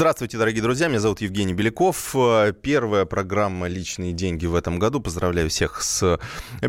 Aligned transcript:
Здравствуйте, 0.00 0.38
дорогие 0.38 0.62
друзья. 0.62 0.88
Меня 0.88 0.98
зовут 0.98 1.20
Евгений 1.20 1.52
Беляков. 1.52 2.16
Первая 2.62 3.04
программа 3.04 3.68
«Личные 3.68 4.14
деньги» 4.14 4.46
в 4.46 4.54
этом 4.54 4.78
году. 4.78 4.98
Поздравляю 4.98 5.50
всех 5.50 5.82
с 5.82 6.18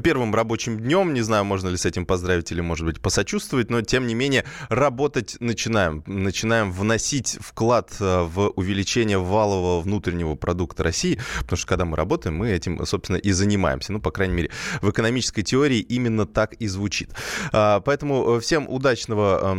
первым 0.04 0.36
рабочим 0.36 0.78
днем. 0.78 1.14
Не 1.14 1.22
знаю, 1.22 1.46
можно 1.46 1.70
ли 1.70 1.78
с 1.78 1.86
этим 1.86 2.06
поздравить 2.06 2.52
или, 2.52 2.60
может 2.60 2.86
быть, 2.86 3.00
посочувствовать, 3.00 3.70
но, 3.70 3.82
тем 3.84 4.06
не 4.06 4.16
менее, 4.16 4.44
работать 4.68 5.38
начинаем. 5.40 6.04
Начинаем 6.08 6.74
вносить 6.74 7.38
вклад 7.40 7.96
э, 8.02 8.24
в 8.24 8.50
увеличение 8.50 9.18
валового 9.18 9.80
внутреннего 9.80 10.36
продукта 10.36 10.84
России, 10.84 11.18
потому 11.40 11.56
что, 11.56 11.68
когда 11.68 11.86
мы 11.86 11.96
работаем, 11.96 12.36
мы 12.36 12.50
этим, 12.50 12.86
собственно, 12.86 13.16
и 13.16 13.32
занимаемся. 13.32 13.94
Ну, 13.94 14.02
по 14.02 14.12
крайней 14.12 14.34
мере, 14.34 14.52
в 14.82 14.90
экономической 14.90 15.44
теории 15.44 15.80
именно 15.80 16.26
так 16.26 16.56
и 16.56 16.68
звучит. 16.68 17.12
Поэтому 17.54 18.42
всем 18.42 18.68
удачного 18.68 19.56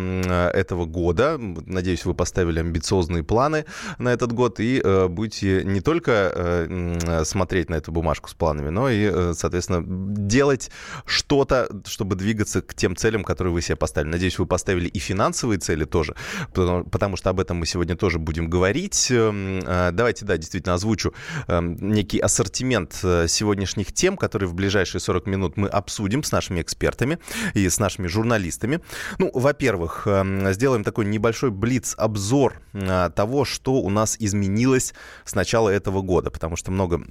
этого 0.50 0.84
года. 0.84 1.38
Надеюсь, 1.38 2.04
вы 2.04 2.12
поставили 2.12 2.60
амбициозные 2.60 3.24
планы 3.24 3.61
на 3.98 4.12
этот 4.12 4.32
год 4.32 4.60
и 4.60 4.80
э, 4.82 5.08
будете 5.08 5.64
не 5.64 5.80
только 5.80 6.32
э, 6.34 7.24
смотреть 7.24 7.70
на 7.70 7.76
эту 7.76 7.92
бумажку 7.92 8.28
с 8.28 8.34
планами, 8.34 8.70
но 8.70 8.88
и, 8.88 9.10
э, 9.12 9.32
соответственно, 9.36 9.82
делать 9.86 10.70
что-то, 11.04 11.68
чтобы 11.86 12.16
двигаться 12.16 12.62
к 12.62 12.74
тем 12.74 12.96
целям, 12.96 13.24
которые 13.24 13.52
вы 13.52 13.62
себе 13.62 13.76
поставили. 13.76 14.10
Надеюсь, 14.10 14.38
вы 14.38 14.46
поставили 14.46 14.88
и 14.88 14.98
финансовые 14.98 15.58
цели 15.58 15.84
тоже, 15.84 16.14
потому, 16.48 16.84
потому 16.84 17.16
что 17.16 17.30
об 17.30 17.40
этом 17.40 17.58
мы 17.58 17.66
сегодня 17.66 17.96
тоже 17.96 18.18
будем 18.18 18.48
говорить. 18.48 19.10
Эм, 19.10 19.60
э, 19.60 19.90
давайте, 19.92 20.24
да, 20.24 20.36
действительно 20.36 20.74
озвучу 20.74 21.14
э, 21.46 21.60
некий 21.62 22.18
ассортимент 22.18 23.00
э, 23.02 23.26
сегодняшних 23.28 23.92
тем, 23.92 24.16
которые 24.16 24.48
в 24.48 24.54
ближайшие 24.54 25.00
40 25.00 25.26
минут 25.26 25.56
мы 25.56 25.68
обсудим 25.68 26.22
с 26.22 26.32
нашими 26.32 26.60
экспертами 26.60 27.18
и 27.54 27.68
с 27.68 27.78
нашими 27.78 28.06
журналистами. 28.06 28.80
Ну, 29.18 29.30
во-первых, 29.32 30.02
э, 30.06 30.52
сделаем 30.52 30.84
такой 30.84 31.04
небольшой 31.04 31.50
блиц-обзор 31.50 32.60
э, 32.72 33.10
того, 33.14 33.44
что 33.52 33.74
у 33.74 33.90
нас 33.90 34.16
изменилось 34.18 34.94
с 35.24 35.34
начала 35.34 35.68
этого 35.68 36.02
года, 36.02 36.30
потому 36.30 36.56
что 36.56 36.70
много 36.70 37.04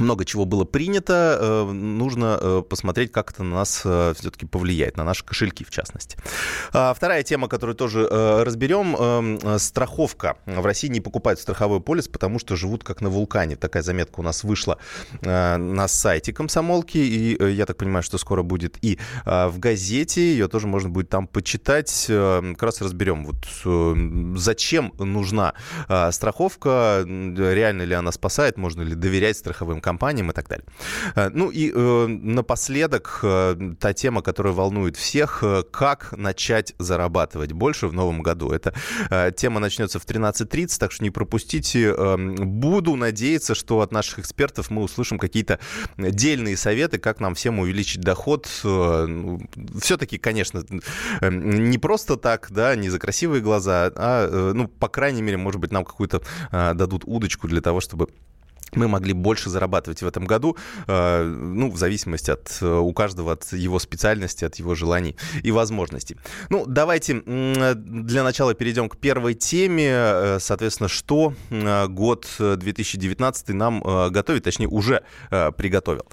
много 0.00 0.24
чего 0.24 0.44
было 0.44 0.64
принято, 0.64 1.38
э, 1.40 1.72
нужно 1.72 2.38
э, 2.40 2.62
посмотреть, 2.68 3.12
как 3.12 3.30
это 3.30 3.42
на 3.42 3.56
нас 3.56 3.82
э, 3.84 4.14
все-таки 4.18 4.46
повлияет, 4.46 4.96
на 4.96 5.04
наши 5.04 5.24
кошельки 5.24 5.64
в 5.64 5.70
частности. 5.70 6.16
А, 6.72 6.94
вторая 6.94 7.22
тема, 7.22 7.48
которую 7.48 7.76
тоже 7.76 8.08
разберем, 8.08 9.58
страховка. 9.58 10.36
В 10.46 10.64
России 10.64 10.88
не 10.88 11.00
покупают 11.00 11.40
страховой 11.40 11.80
полис, 11.80 12.08
потому 12.08 12.38
что 12.38 12.56
живут 12.56 12.84
как 12.84 13.00
на 13.00 13.08
вулкане. 13.08 13.56
Такая 13.56 13.82
заметка 13.82 14.20
у 14.20 14.22
нас 14.22 14.44
вышла 14.44 14.78
на 15.22 15.88
сайте 15.88 16.32
комсомолки, 16.32 16.98
и 16.98 17.52
я 17.52 17.66
так 17.66 17.76
понимаю, 17.76 18.02
что 18.02 18.18
скоро 18.18 18.42
будет 18.42 18.78
и 18.82 18.98
в 19.24 19.54
газете, 19.58 20.20
ее 20.20 20.48
тоже 20.48 20.66
можно 20.66 20.88
будет 20.88 21.08
там 21.08 21.26
почитать. 21.26 22.06
Как 22.08 22.62
раз 22.62 22.80
разберем, 22.80 23.24
вот 23.24 24.38
зачем 24.38 24.92
нужна 24.98 25.54
страховка, 26.10 27.04
реально 27.06 27.82
ли 27.82 27.94
она 27.94 28.12
спасает, 28.12 28.56
можно 28.56 28.82
ли 28.82 28.94
доверять 28.94 29.36
страховым 29.36 29.80
компаниям 29.88 30.30
и 30.30 30.34
так 30.34 30.48
далее. 30.48 30.66
Э, 31.14 31.30
ну 31.32 31.50
и 31.50 31.72
э, 31.74 32.06
напоследок 32.06 33.20
э, 33.22 33.56
та 33.80 33.92
тема, 33.94 34.20
которая 34.20 34.52
волнует 34.52 34.96
всех, 34.96 35.42
как 35.70 36.12
начать 36.16 36.74
зарабатывать 36.78 37.52
больше 37.52 37.88
в 37.88 37.92
новом 37.94 38.22
году. 38.22 38.50
Эта 38.50 38.74
тема 39.36 39.60
начнется 39.60 39.98
в 39.98 40.04
13.30, 40.04 40.78
так 40.78 40.92
что 40.92 41.04
не 41.04 41.10
пропустите. 41.10 41.94
Буду 42.16 42.96
надеяться, 42.96 43.54
что 43.54 43.80
от 43.80 43.92
наших 43.92 44.18
экспертов 44.18 44.70
мы 44.70 44.82
услышим 44.82 45.18
какие-то 45.18 45.58
дельные 45.96 46.56
советы, 46.56 46.98
как 46.98 47.20
нам 47.20 47.34
всем 47.34 47.58
увеличить 47.58 48.02
доход. 48.02 48.46
Ну, 48.64 49.40
Все-таки, 49.80 50.18
конечно, 50.18 50.64
не 51.20 51.78
просто 51.78 52.16
так, 52.16 52.48
да, 52.50 52.76
не 52.76 52.90
за 52.90 52.98
красивые 52.98 53.40
глаза, 53.40 53.90
а, 53.94 54.52
ну, 54.54 54.68
по 54.68 54.88
крайней 54.88 55.22
мере, 55.22 55.36
может 55.36 55.60
быть, 55.60 55.72
нам 55.72 55.84
какую-то 55.84 56.22
дадут 56.50 57.04
удочку 57.06 57.48
для 57.48 57.60
того, 57.60 57.80
чтобы 57.80 58.08
мы 58.74 58.88
могли 58.88 59.12
больше 59.12 59.50
зарабатывать 59.50 60.02
в 60.02 60.06
этом 60.06 60.24
году, 60.24 60.56
э, 60.86 61.22
ну, 61.24 61.70
в 61.70 61.76
зависимости 61.76 62.30
от 62.30 62.58
э, 62.60 62.66
у 62.66 62.92
каждого 62.92 63.32
от 63.32 63.52
его 63.52 63.78
специальности, 63.78 64.44
от 64.44 64.56
его 64.56 64.74
желаний 64.74 65.16
и 65.42 65.50
возможностей. 65.50 66.16
Ну, 66.50 66.64
давайте 66.66 67.20
для 67.20 68.22
начала 68.22 68.54
перейдем 68.54 68.88
к 68.88 68.96
первой 68.96 69.34
теме. 69.34 69.88
Э, 69.90 70.38
соответственно, 70.40 70.88
что 70.88 71.34
год 71.50 72.26
2019 72.38 73.48
нам 73.50 73.80
готовит, 74.10 74.44
точнее, 74.44 74.68
уже 74.68 75.02
приготовил. 75.30 76.06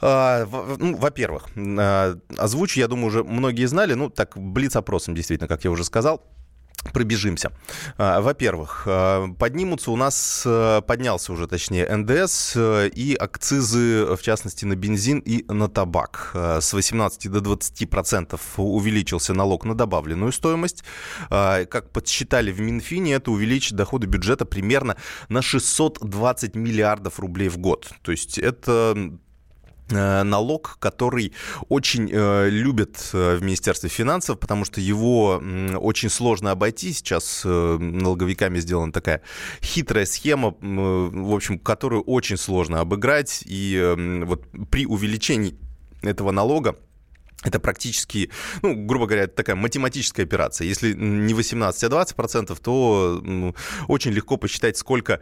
Ну, 0.00 0.96
во-первых, 0.96 1.48
озвучу, 2.36 2.80
я 2.80 2.88
думаю, 2.88 3.06
уже 3.06 3.24
многие 3.24 3.66
знали, 3.66 3.94
ну, 3.94 4.10
так, 4.10 4.36
блиц-опросом, 4.36 5.14
действительно, 5.14 5.48
как 5.48 5.64
я 5.64 5.70
уже 5.70 5.84
сказал, 5.84 6.22
Пробежимся. 6.92 7.52
А, 7.96 8.20
во-первых, 8.20 8.84
а, 8.86 9.28
поднимутся 9.38 9.90
у 9.90 9.96
нас, 9.96 10.42
а, 10.46 10.80
поднялся 10.80 11.32
уже, 11.32 11.46
точнее, 11.46 11.88
НДС 11.88 12.56
и 12.56 13.16
акцизы, 13.18 14.16
в 14.16 14.22
частности, 14.22 14.64
на 14.64 14.76
бензин 14.76 15.20
и 15.20 15.44
на 15.52 15.68
табак. 15.68 16.30
С 16.34 16.72
18 16.72 17.28
до 17.28 17.40
20 17.40 17.86
процентов 17.86 18.40
увеличился 18.56 19.34
налог 19.34 19.64
на 19.64 19.74
добавленную 19.74 20.32
стоимость. 20.32 20.84
Как 21.28 21.90
подсчитали 21.90 22.52
в 22.52 22.60
Минфине, 22.60 23.14
это 23.14 23.30
увеличит 23.30 23.76
доходы 23.76 24.06
бюджета 24.06 24.44
примерно 24.44 24.96
на 25.28 25.42
620 25.42 26.56
миллиардов 26.56 27.20
рублей 27.20 27.48
в 27.48 27.58
год. 27.58 27.90
То 28.02 28.12
есть 28.12 28.38
это 28.38 28.72
Э, 28.72 29.10
налог, 29.90 30.76
который 30.78 31.32
очень 31.68 32.08
э, 32.10 32.48
любят 32.48 33.10
э, 33.12 33.36
в 33.36 33.42
Министерстве 33.42 33.88
финансов, 33.88 34.38
потому 34.38 34.64
что 34.64 34.80
его 34.80 35.40
э, 35.42 35.76
очень 35.76 36.08
сложно 36.08 36.50
обойти. 36.50 36.92
Сейчас 36.92 37.42
э, 37.44 37.76
налоговиками 37.78 38.60
сделана 38.60 38.92
такая 38.92 39.22
хитрая 39.62 40.06
схема, 40.06 40.48
э, 40.48 41.10
в 41.12 41.34
общем, 41.34 41.58
которую 41.58 42.02
очень 42.02 42.36
сложно 42.36 42.80
обыграть. 42.80 43.42
И 43.46 43.76
э, 43.76 44.24
вот 44.24 44.46
при 44.70 44.86
увеличении 44.86 45.56
этого 46.02 46.30
налога 46.30 46.76
это 47.44 47.58
практически, 47.58 48.30
ну, 48.62 48.74
грубо 48.86 49.06
говоря, 49.06 49.26
такая 49.26 49.56
математическая 49.56 50.24
операция. 50.24 50.66
Если 50.66 50.92
не 50.92 51.34
18, 51.34 51.84
а 51.84 51.88
20 51.88 52.16
процентов, 52.16 52.60
то 52.60 53.20
очень 53.88 54.12
легко 54.12 54.36
посчитать, 54.36 54.76
сколько 54.76 55.20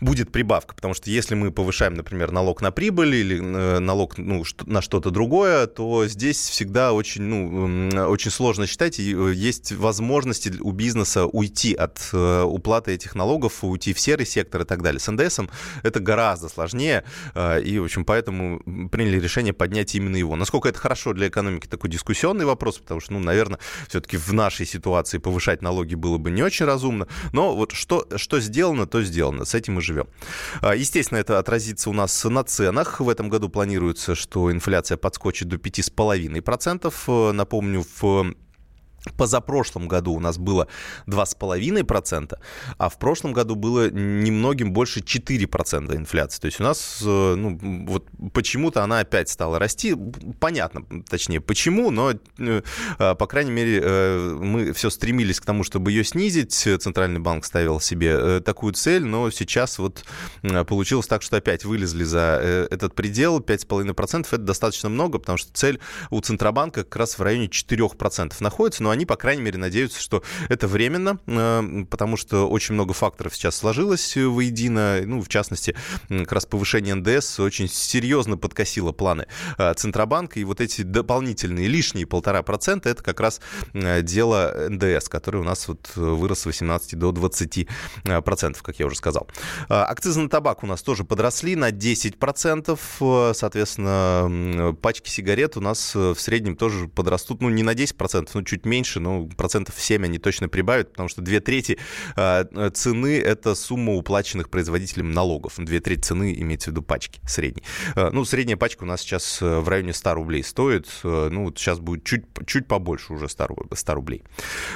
будет 0.00 0.32
прибавка, 0.32 0.74
потому 0.74 0.94
что 0.94 1.10
если 1.10 1.34
мы 1.34 1.52
повышаем, 1.52 1.94
например, 1.94 2.32
налог 2.32 2.60
на 2.60 2.72
прибыль 2.72 3.14
или 3.14 3.38
э, 3.38 3.78
налог 3.78 4.18
ну, 4.18 4.44
на 4.66 4.82
что-то 4.82 5.10
другое, 5.10 5.66
то 5.66 6.06
здесь 6.06 6.36
всегда 6.36 6.92
очень, 6.92 7.22
ну, 7.22 8.08
очень 8.08 8.30
сложно 8.30 8.66
считать, 8.66 8.98
и 8.98 9.14
э, 9.14 9.32
есть 9.34 9.72
возможности 9.72 10.52
у 10.60 10.72
бизнеса 10.72 11.26
уйти 11.26 11.74
от 11.74 12.10
э, 12.12 12.42
уплаты 12.42 12.92
этих 12.92 13.14
налогов, 13.14 13.62
уйти 13.62 13.94
в 13.94 14.00
серый 14.00 14.26
сектор 14.26 14.62
и 14.62 14.64
так 14.64 14.82
далее. 14.82 14.98
С 14.98 15.10
НДСом 15.10 15.48
это 15.82 16.00
гораздо 16.00 16.48
сложнее, 16.48 17.04
и, 17.34 17.78
в 17.78 17.84
общем, 17.84 18.04
поэтому 18.04 18.60
приняли 18.90 19.20
решение 19.20 19.52
поднять 19.52 19.94
именно 19.94 20.16
его. 20.16 20.36
Насколько 20.36 20.68
это 20.68 20.78
хорошо 20.78 21.12
для 21.12 21.28
экономики, 21.28 21.66
такой 21.66 21.90
дискуссионный 21.90 22.44
вопрос, 22.44 22.78
потому 22.78 23.00
что, 23.00 23.12
ну, 23.12 23.20
наверное, 23.20 23.58
все-таки 23.88 24.16
в 24.16 24.32
нашей 24.32 24.66
ситуации 24.66 25.18
повышать 25.18 25.62
налоги 25.62 25.94
было 25.94 26.18
бы 26.18 26.30
не 26.30 26.42
очень 26.42 26.66
разумно, 26.66 27.06
но 27.32 27.54
вот 27.54 27.72
что, 27.72 28.06
что 28.16 28.40
сделано, 28.40 28.86
то 28.86 29.02
сделано. 29.02 29.44
С 29.44 29.54
этим 29.54 29.74
мы 29.74 29.82
живем. 29.84 30.08
А, 30.60 30.74
естественно, 30.74 31.18
это 31.18 31.38
отразится 31.38 31.90
у 31.90 31.92
нас 31.92 32.24
на 32.24 32.42
ценах. 32.44 33.00
В 33.00 33.08
этом 33.08 33.28
году 33.28 33.48
планируется, 33.48 34.14
что 34.14 34.50
инфляция 34.50 34.96
подскочит 34.96 35.48
до 35.48 35.56
5,5%. 35.56 36.92
Э, 37.06 37.32
напомню, 37.32 37.84
в 38.00 38.34
Позапрошлом 39.12 39.86
году 39.86 40.14
у 40.14 40.20
нас 40.20 40.38
было 40.38 40.66
2,5%, 41.06 42.38
а 42.78 42.88
в 42.88 42.98
прошлом 42.98 43.34
году 43.34 43.54
было 43.54 43.90
немногим 43.90 44.72
больше 44.72 45.00
4% 45.00 45.94
инфляции. 45.94 46.40
То 46.40 46.46
есть 46.46 46.60
у 46.60 46.64
нас, 46.64 47.02
э, 47.04 47.34
ну, 47.34 47.58
вот 47.86 48.06
почему-то 48.32 48.82
она 48.82 49.00
опять 49.00 49.28
стала 49.28 49.58
расти. 49.58 49.94
Понятно, 50.40 50.84
точнее, 51.08 51.40
почему, 51.40 51.90
но, 51.90 52.12
э, 52.38 52.62
по 52.98 53.26
крайней 53.26 53.50
мере, 53.50 53.80
э, 53.82 54.38
мы 54.40 54.72
все 54.72 54.88
стремились 54.88 55.38
к 55.38 55.44
тому, 55.44 55.64
чтобы 55.64 55.90
ее 55.90 56.02
снизить. 56.04 56.54
Центральный 56.54 57.20
банк 57.20 57.44
ставил 57.44 57.80
себе 57.80 58.40
такую 58.40 58.72
цель, 58.72 59.04
но 59.04 59.30
сейчас 59.30 59.78
вот 59.78 60.04
получилось 60.66 61.06
так, 61.06 61.22
что 61.22 61.36
опять 61.36 61.64
вылезли 61.64 62.04
за 62.04 62.68
этот 62.70 62.94
предел. 62.94 63.40
5,5% 63.40 64.26
это 64.28 64.38
достаточно 64.38 64.88
много, 64.88 65.18
потому 65.18 65.36
что 65.36 65.52
цель 65.52 65.78
у 66.10 66.20
Центробанка 66.20 66.84
как 66.84 66.96
раз 66.96 67.18
в 67.18 67.22
районе 67.22 67.48
4% 67.48 68.32
находится, 68.40 68.82
но 68.82 68.93
они, 68.94 69.04
по 69.06 69.16
крайней 69.16 69.42
мере, 69.42 69.58
надеются, 69.58 70.00
что 70.00 70.22
это 70.48 70.66
временно, 70.66 71.18
э, 71.26 71.84
потому 71.90 72.16
что 72.16 72.48
очень 72.48 72.74
много 72.74 72.94
факторов 72.94 73.36
сейчас 73.36 73.56
сложилось 73.56 74.16
воедино. 74.16 75.02
Ну, 75.04 75.20
в 75.20 75.28
частности, 75.28 75.76
как 76.08 76.32
раз 76.32 76.46
повышение 76.46 76.94
НДС 76.94 77.40
очень 77.40 77.68
серьезно 77.68 78.36
подкосило 78.36 78.92
планы 78.92 79.26
э, 79.58 79.74
Центробанка. 79.74 80.40
И 80.40 80.44
вот 80.44 80.60
эти 80.60 80.82
дополнительные 80.82 81.68
лишние 81.68 82.06
полтора 82.06 82.42
процента, 82.42 82.88
это 82.88 83.02
как 83.02 83.20
раз 83.20 83.40
э, 83.72 84.02
дело 84.02 84.68
НДС, 84.68 85.08
который 85.08 85.40
у 85.40 85.44
нас 85.44 85.68
вот 85.68 85.90
вырос 85.96 86.40
с 86.40 86.46
18 86.46 86.98
до 86.98 87.12
20 87.12 87.68
процентов, 88.24 88.62
как 88.62 88.78
я 88.78 88.86
уже 88.86 88.96
сказал. 88.96 89.28
Акцизы 89.68 90.20
на 90.20 90.28
табак 90.28 90.62
у 90.62 90.66
нас 90.66 90.82
тоже 90.82 91.04
подросли 91.04 91.56
на 91.56 91.70
10 91.70 92.18
процентов. 92.18 92.80
Соответственно, 92.98 94.76
пачки 94.80 95.08
сигарет 95.08 95.56
у 95.56 95.60
нас 95.60 95.94
в 95.94 96.16
среднем 96.16 96.56
тоже 96.56 96.88
подрастут, 96.88 97.40
ну, 97.40 97.48
не 97.48 97.62
на 97.62 97.74
10 97.74 97.96
процентов, 97.96 98.34
но 98.34 98.42
чуть 98.42 98.64
меньше 98.64 98.83
меньше, 98.84 99.00
но 99.00 99.26
процентов 99.26 99.74
7 99.78 100.04
они 100.04 100.18
точно 100.18 100.48
прибавят, 100.48 100.90
потому 100.90 101.08
что 101.08 101.22
две 101.22 101.40
трети 101.40 101.78
цены— 102.14 103.18
это 103.24 103.54
сумма 103.54 103.94
уплаченных 103.94 104.50
производителям 104.50 105.12
налогов. 105.12 105.54
Две 105.56 105.80
трети 105.80 106.00
цены 106.00 106.34
имеется 106.36 106.70
в 106.70 106.72
виду 106.72 106.82
пачки 106.82 107.20
средней. 107.26 107.62
Ну, 107.94 108.24
средняя 108.24 108.56
пачка 108.56 108.84
у 108.84 108.86
нас 108.86 109.00
сейчас 109.00 109.40
в 109.40 109.66
районе 109.68 109.92
100 109.92 110.14
рублей 110.14 110.44
стоит. 110.44 110.88
Ну, 111.02 111.44
вот 111.44 111.58
сейчас 111.58 111.78
будет 111.78 112.04
чуть, 112.04 112.24
чуть 112.46 112.66
побольше 112.66 113.14
уже 113.14 113.28
100, 113.28 113.48
100 113.72 113.94
рублей. 113.94 114.22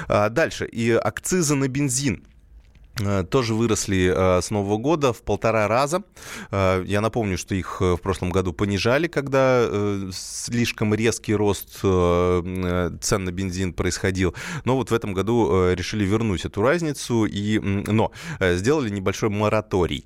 Дальше. 0.08 0.66
И 0.66 0.90
акцизы 0.92 1.54
на 1.54 1.68
бензин 1.68 1.98
Э, 1.98 2.27
тоже 3.30 3.54
выросли 3.54 4.12
э, 4.14 4.40
с 4.42 4.50
Нового 4.50 4.76
года 4.78 5.12
в 5.12 5.22
полтора 5.22 5.68
раза. 5.68 6.02
Э, 6.50 6.82
я 6.86 7.00
напомню, 7.00 7.38
что 7.38 7.54
их 7.54 7.80
в 7.80 7.98
прошлом 7.98 8.30
году 8.30 8.52
понижали, 8.52 9.06
когда 9.06 9.68
слишком 10.12 10.94
резкий 10.94 11.34
рост 11.34 11.80
цен 11.80 13.24
на 13.24 13.32
бензин 13.32 13.72
происходил. 13.72 14.34
Но 14.64 14.76
вот 14.76 14.90
в 14.90 14.94
этом 14.94 15.14
году 15.14 15.72
решили 15.74 16.04
вернуть 16.04 16.44
эту 16.44 16.62
разницу, 16.62 17.24
и, 17.24 17.58
но 17.58 18.12
сделали 18.40 18.88
небольшой 18.90 19.28
мораторий 19.30 20.04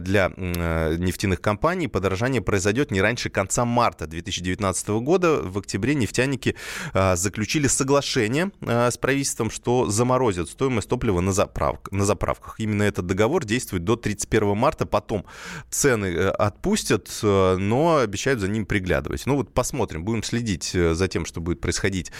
для 0.00 0.30
нефтяных 0.36 1.40
компаний. 1.40 1.88
Подорожание 1.88 2.42
произойдет 2.42 2.90
не 2.90 3.00
раньше 3.00 3.30
конца 3.30 3.64
марта 3.64 4.06
2019 4.06 4.88
года. 4.88 5.40
В 5.42 5.58
октябре 5.58 5.94
нефтяники 5.94 6.56
заключили 6.92 7.66
соглашение 7.66 8.50
с 8.60 8.96
правительством, 8.98 9.50
что 9.50 9.86
заморозят 9.86 10.48
стоимость 10.48 10.88
топлива. 10.88 11.20
На 11.20 11.32
заправках 11.32 12.33
заправках. 12.34 12.56
Именно 12.58 12.82
этот 12.82 13.06
договор 13.06 13.44
действует 13.44 13.84
до 13.84 13.96
31 13.96 14.56
марта. 14.56 14.86
Потом 14.86 15.24
цены 15.70 16.06
э, 16.06 16.28
отпустят, 16.28 17.08
э, 17.22 17.56
но 17.56 17.98
обещают 17.98 18.40
за 18.40 18.48
ним 18.48 18.66
приглядывать. 18.66 19.26
Ну 19.26 19.36
вот 19.36 19.52
посмотрим, 19.52 20.04
будем 20.04 20.22
следить 20.22 20.74
э, 20.74 20.94
за 20.94 21.08
тем, 21.08 21.26
что 21.26 21.40
будет 21.40 21.60
происходить 21.60 22.12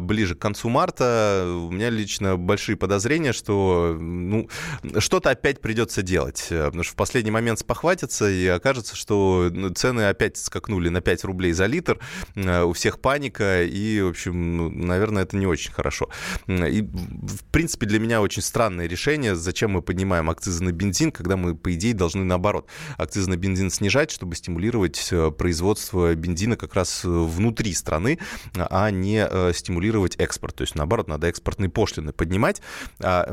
ближе 0.00 0.34
к 0.34 0.38
концу 0.38 0.68
марта. 0.68 1.44
У 1.46 1.70
меня 1.70 1.90
лично 1.90 2.36
большие 2.36 2.76
подозрения, 2.76 3.32
что 3.32 3.96
ну, 3.98 4.48
что-то 4.98 5.30
опять 5.30 5.60
придется 5.60 6.02
делать. 6.02 6.46
Потому 6.48 6.82
что 6.82 6.92
в 6.92 6.96
последний 6.96 7.30
момент 7.30 7.58
спохватятся 7.58 8.30
и 8.30 8.46
окажется, 8.46 8.96
что 8.96 9.48
ну, 9.52 9.70
цены 9.70 10.08
опять 10.08 10.36
скакнули 10.36 10.88
на 10.88 11.00
5 11.00 11.24
рублей 11.24 11.52
за 11.52 11.66
литр. 11.66 11.98
У 12.36 12.72
всех 12.72 13.00
паника, 13.00 13.64
и, 13.64 14.00
в 14.00 14.08
общем, 14.08 14.56
ну, 14.56 14.70
наверное, 14.70 15.22
это 15.22 15.36
не 15.36 15.46
очень 15.46 15.72
хорошо. 15.72 16.08
И, 16.46 16.82
в 16.82 17.44
принципе, 17.50 17.86
для 17.86 17.98
меня 17.98 18.20
очень 18.20 18.42
странное 18.42 18.86
решение. 18.86 19.34
Зачем 19.52 19.72
мы 19.72 19.82
поднимаем 19.82 20.30
акцизы 20.30 20.64
на 20.64 20.72
бензин, 20.72 21.12
когда 21.12 21.36
мы, 21.36 21.54
по 21.54 21.74
идее, 21.74 21.92
должны 21.92 22.24
наоборот 22.24 22.68
акцизы 22.96 23.28
на 23.28 23.36
бензин 23.36 23.70
снижать, 23.70 24.10
чтобы 24.10 24.34
стимулировать 24.34 25.08
э, 25.10 25.30
производство 25.30 26.14
бензина 26.14 26.56
как 26.56 26.74
раз 26.74 27.04
э, 27.04 27.08
внутри 27.08 27.74
страны, 27.74 28.18
а 28.56 28.90
не 28.90 29.26
э, 29.30 29.52
стимулировать 29.54 30.16
экспорт. 30.16 30.56
То 30.56 30.62
есть, 30.62 30.74
наоборот, 30.74 31.06
надо 31.06 31.26
экспортные 31.26 31.68
пошлины 31.68 32.14
поднимать, 32.14 32.62
а 32.98 33.26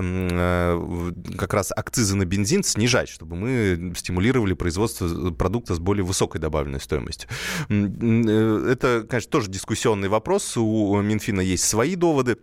как 1.37 1.53
раз 1.53 1.71
акцизы 1.73 2.17
на 2.17 2.25
бензин 2.25 2.65
снижать, 2.65 3.07
чтобы 3.07 3.37
мы 3.37 3.93
стимулировали 3.95 4.55
производство 4.55 5.31
продукта 5.31 5.73
с 5.73 5.79
более 5.79 6.03
высокой 6.03 6.41
добавленной 6.41 6.81
стоимостью. 6.81 7.29
Это, 7.69 9.05
конечно, 9.09 9.31
тоже 9.31 9.49
дискуссионный 9.49 10.09
вопрос. 10.09 10.57
У 10.57 10.99
Минфина 10.99 11.39
есть 11.39 11.63
свои 11.63 11.95
доводы. 11.95 12.35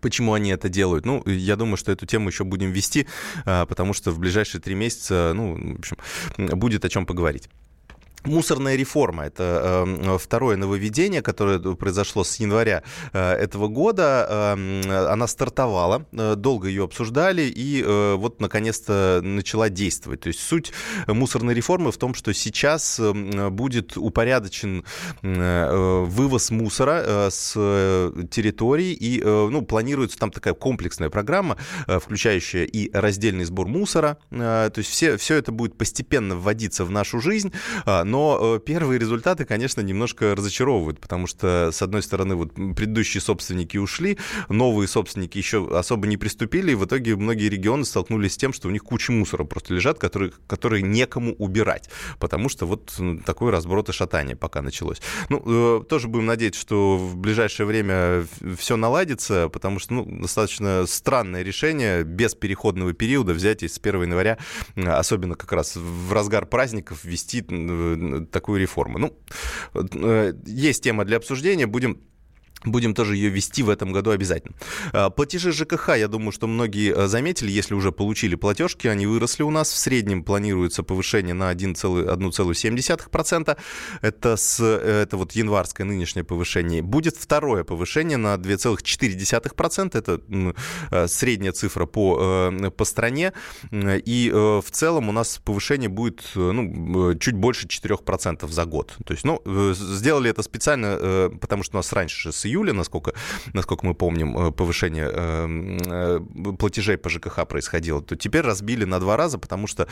Почему 0.00 0.34
они 0.34 0.50
это 0.50 0.68
делают? 0.68 1.04
Ну, 1.04 1.22
я 1.26 1.56
думаю, 1.56 1.76
что 1.76 1.92
эту 1.92 2.06
тему 2.06 2.28
еще 2.28 2.44
будем 2.44 2.70
вести, 2.70 3.06
а, 3.44 3.66
потому 3.66 3.92
что 3.92 4.12
в 4.12 4.18
ближайшие 4.18 4.60
три 4.60 4.74
месяца, 4.74 5.32
ну, 5.34 5.74
в 5.76 5.78
общем, 5.78 5.96
будет 6.58 6.84
о 6.84 6.88
чем 6.88 7.06
поговорить. 7.06 7.48
Мусорная 8.24 8.76
реформа– 8.76 9.24
это 9.26 9.86
э, 9.86 10.18
второе 10.18 10.56
нововведение, 10.56 11.22
которое 11.22 11.58
произошло 11.58 12.24
с 12.24 12.36
января 12.36 12.82
э, 13.12 13.32
этого 13.32 13.68
года. 13.68 14.54
Э, 14.56 15.06
она 15.12 15.26
стартовала, 15.26 16.06
э, 16.12 16.34
долго 16.36 16.68
ее 16.68 16.84
обсуждали, 16.84 17.42
и 17.42 17.82
э, 17.82 18.14
вот 18.16 18.40
наконец-то 18.40 19.20
начала 19.22 19.68
действовать. 19.68 20.20
То 20.20 20.28
есть 20.28 20.40
суть 20.40 20.72
мусорной 21.06 21.54
реформы 21.54 21.92
в 21.92 21.96
том, 21.96 22.14
что 22.14 22.34
сейчас 22.34 23.00
э, 23.00 23.48
будет 23.50 23.96
упорядочен 23.96 24.84
э, 25.22 26.04
вывоз 26.04 26.50
мусора 26.50 27.02
э, 27.04 27.28
с 27.30 27.52
территорий, 28.30 28.92
и 28.92 29.20
э, 29.20 29.48
ну, 29.50 29.62
планируется 29.62 30.18
там 30.18 30.30
такая 30.30 30.54
комплексная 30.54 31.10
программа, 31.10 31.56
э, 31.86 31.98
включающая 31.98 32.64
и 32.64 32.90
раздельный 32.92 33.44
сбор 33.44 33.66
мусора. 33.66 34.18
Э, 34.30 34.70
то 34.72 34.78
есть 34.78 34.90
все, 34.90 35.16
все 35.16 35.36
это 35.36 35.52
будет 35.52 35.76
постепенно 35.78 36.36
вводиться 36.36 36.84
в 36.84 36.90
нашу 36.90 37.20
жизнь, 37.20 37.52
э, 37.86 38.02
но 38.10 38.56
э, 38.56 38.60
первые 38.60 38.98
результаты, 38.98 39.44
конечно, 39.44 39.80
немножко 39.80 40.34
разочаровывают, 40.34 40.98
потому 40.98 41.26
что, 41.26 41.70
с 41.72 41.80
одной 41.80 42.02
стороны, 42.02 42.34
вот 42.34 42.52
предыдущие 42.54 43.20
собственники 43.20 43.76
ушли, 43.76 44.18
новые 44.48 44.88
собственники 44.88 45.38
еще 45.38 45.68
особо 45.76 46.06
не 46.08 46.16
приступили, 46.16 46.72
и 46.72 46.74
в 46.74 46.84
итоге 46.84 47.16
многие 47.16 47.48
регионы 47.48 47.84
столкнулись 47.84 48.34
с 48.34 48.36
тем, 48.36 48.52
что 48.52 48.68
у 48.68 48.70
них 48.72 48.82
куча 48.82 49.12
мусора 49.12 49.44
просто 49.44 49.74
лежат, 49.74 49.98
которые, 49.98 50.32
которые 50.48 50.82
некому 50.82 51.34
убирать, 51.34 51.88
потому 52.18 52.48
что 52.48 52.66
вот 52.66 52.92
такой 53.24 53.50
разброд 53.50 53.88
и 53.88 53.92
шатание 53.92 54.36
пока 54.36 54.60
началось. 54.60 55.00
Ну, 55.28 55.42
э, 55.46 55.84
тоже 55.88 56.08
будем 56.08 56.26
надеяться, 56.26 56.60
что 56.60 56.98
в 56.98 57.16
ближайшее 57.16 57.66
время 57.66 58.26
все 58.58 58.76
наладится, 58.76 59.48
потому 59.48 59.78
что, 59.78 59.94
ну, 59.94 60.20
достаточно 60.22 60.84
странное 60.86 61.42
решение 61.42 62.02
без 62.02 62.34
переходного 62.34 62.92
периода 62.92 63.34
взять 63.34 63.62
и 63.62 63.68
с 63.68 63.78
1 63.78 64.02
января, 64.02 64.38
особенно 64.74 65.36
как 65.36 65.52
раз 65.52 65.76
в 65.76 66.12
разгар 66.12 66.46
праздников, 66.46 67.04
ввести 67.04 67.44
такую 68.30 68.60
реформу. 68.60 68.98
Ну, 68.98 69.12
э, 69.74 70.32
есть 70.46 70.82
тема 70.82 71.04
для 71.04 71.16
обсуждения, 71.16 71.66
будем 71.66 72.00
Будем 72.64 72.94
тоже 72.94 73.16
ее 73.16 73.30
вести 73.30 73.62
в 73.62 73.70
этом 73.70 73.92
году 73.92 74.10
обязательно. 74.10 74.54
А, 74.92 75.08
платежи 75.08 75.50
ЖКХ, 75.50 75.96
я 75.96 76.08
думаю, 76.08 76.30
что 76.30 76.46
многие 76.46 76.94
э, 76.94 77.06
заметили, 77.06 77.50
если 77.50 77.74
уже 77.74 77.90
получили 77.90 78.34
платежки, 78.34 78.86
они 78.86 79.06
выросли 79.06 79.42
у 79.42 79.50
нас. 79.50 79.70
В 79.70 79.78
среднем 79.78 80.22
планируется 80.22 80.82
повышение 80.82 81.32
на 81.32 81.50
1,7%. 81.52 83.58
Это, 84.02 84.36
с, 84.36 84.60
э, 84.60 85.02
это 85.04 85.16
вот 85.16 85.32
январское 85.32 85.86
нынешнее 85.86 86.22
повышение. 86.22 86.82
Будет 86.82 87.16
второе 87.16 87.64
повышение 87.64 88.18
на 88.18 88.34
2,4%. 88.34 89.96
Это 89.96 90.20
э, 90.90 91.08
средняя 91.08 91.52
цифра 91.52 91.86
по, 91.86 92.52
по 92.76 92.84
стране. 92.84 93.32
И 93.72 94.30
в 94.32 94.70
целом 94.70 95.08
у 95.08 95.12
нас 95.12 95.40
повышение 95.42 95.88
будет 95.88 96.22
ну, 96.34 97.14
чуть 97.14 97.34
больше 97.34 97.66
4% 97.66 98.50
за 98.50 98.64
год. 98.66 98.96
То 99.06 99.14
есть, 99.14 99.24
ну, 99.24 99.40
сделали 99.72 100.30
это 100.30 100.42
специально, 100.42 101.30
потому 101.40 101.62
что 101.62 101.76
у 101.76 101.78
нас 101.78 101.92
раньше 101.92 102.32
с 102.32 102.49
июля, 102.50 102.72
насколько, 102.72 103.14
насколько 103.52 103.86
мы 103.86 103.94
помним, 103.94 104.36
э, 104.36 104.52
повышение 104.52 105.08
э, 105.12 105.78
э, 105.86 106.54
платежей 106.58 106.96
по 106.96 107.08
ЖКХ 107.08 107.46
происходило, 107.46 108.02
то 108.02 108.16
теперь 108.16 108.42
разбили 108.42 108.84
на 108.84 108.98
два 109.00 109.16
раза, 109.16 109.38
потому 109.38 109.66
что 109.66 109.88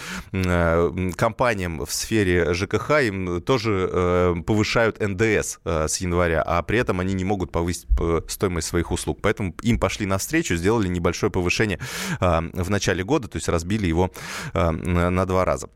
компаниям 1.16 1.84
в 1.84 1.92
сфере 1.92 2.52
ЖКХ 2.54 2.90
им 3.02 3.40
тоже 3.42 4.42
повышают 4.46 5.00
НДС 5.00 5.58
с 5.64 5.96
января, 5.98 6.42
а 6.42 6.62
при 6.62 6.78
этом 6.78 7.00
они 7.00 7.14
не 7.14 7.24
могут 7.24 7.52
повысить 7.52 7.86
стоимость 8.28 8.68
своих 8.68 8.90
услуг. 8.90 9.18
Поэтому 9.22 9.54
им 9.62 9.78
пошли 9.78 10.06
навстречу, 10.06 10.56
сделали 10.56 10.88
небольшое 10.88 11.30
повышение 11.30 11.78
в 12.20 12.70
начале 12.70 13.04
года, 13.04 13.28
то 13.28 13.36
есть 13.36 13.48
разбили 13.48 13.86
его 13.86 14.10
на 14.52 15.26
два 15.26 15.44
раза. 15.44 15.68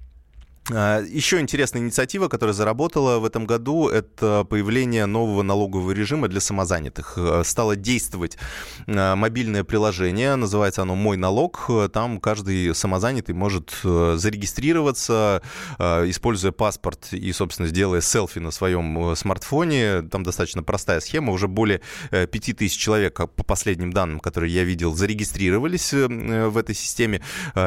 А, 0.71 1.01
еще 1.01 1.41
интересная 1.41 1.83
инициатива, 1.83 2.29
которая 2.29 2.55
заработала 2.55 3.19
в 3.19 3.25
этом 3.25 3.47
году, 3.47 3.89
это 3.89 4.47
появление 4.49 5.07
нового 5.07 5.43
налогового 5.43 5.91
режима 5.91 6.29
для 6.29 6.41
самозанятых. 6.41 7.15
Э, 7.17 7.43
стало 7.45 7.75
действовать 7.75 8.39
э, 8.87 9.15
мобильное 9.17 9.65
приложение, 9.65 10.37
называется 10.37 10.83
оно 10.83 10.95
«Мой 10.95 11.17
налог». 11.17 11.69
Там 11.93 12.21
каждый 12.21 12.75
самозанятый 12.77 13.35
может 13.35 13.75
э, 13.83 14.15
зарегистрироваться, 14.17 15.43
используя 15.79 16.53
паспорт 16.53 17.09
и, 17.13 17.33
собственно, 17.33 17.69
делая 17.69 18.01
селфи 18.01 18.39
на 18.39 18.51
своем 18.51 19.17
смартфоне. 19.17 20.03
Там 20.03 20.23
достаточно 20.23 20.63
простая 20.63 21.01
схема. 21.01 21.33
Уже 21.33 21.49
более 21.49 21.81
5000 22.11 22.77
человек, 22.77 23.17
по 23.17 23.45
последним 23.45 23.93
данным, 23.93 24.21
которые 24.21 24.53
я 24.55 24.65
видел, 24.65 24.95
зарегистрировались 24.95 25.93
в 25.93 26.57
этой 26.57 26.75
системе. 26.75 27.23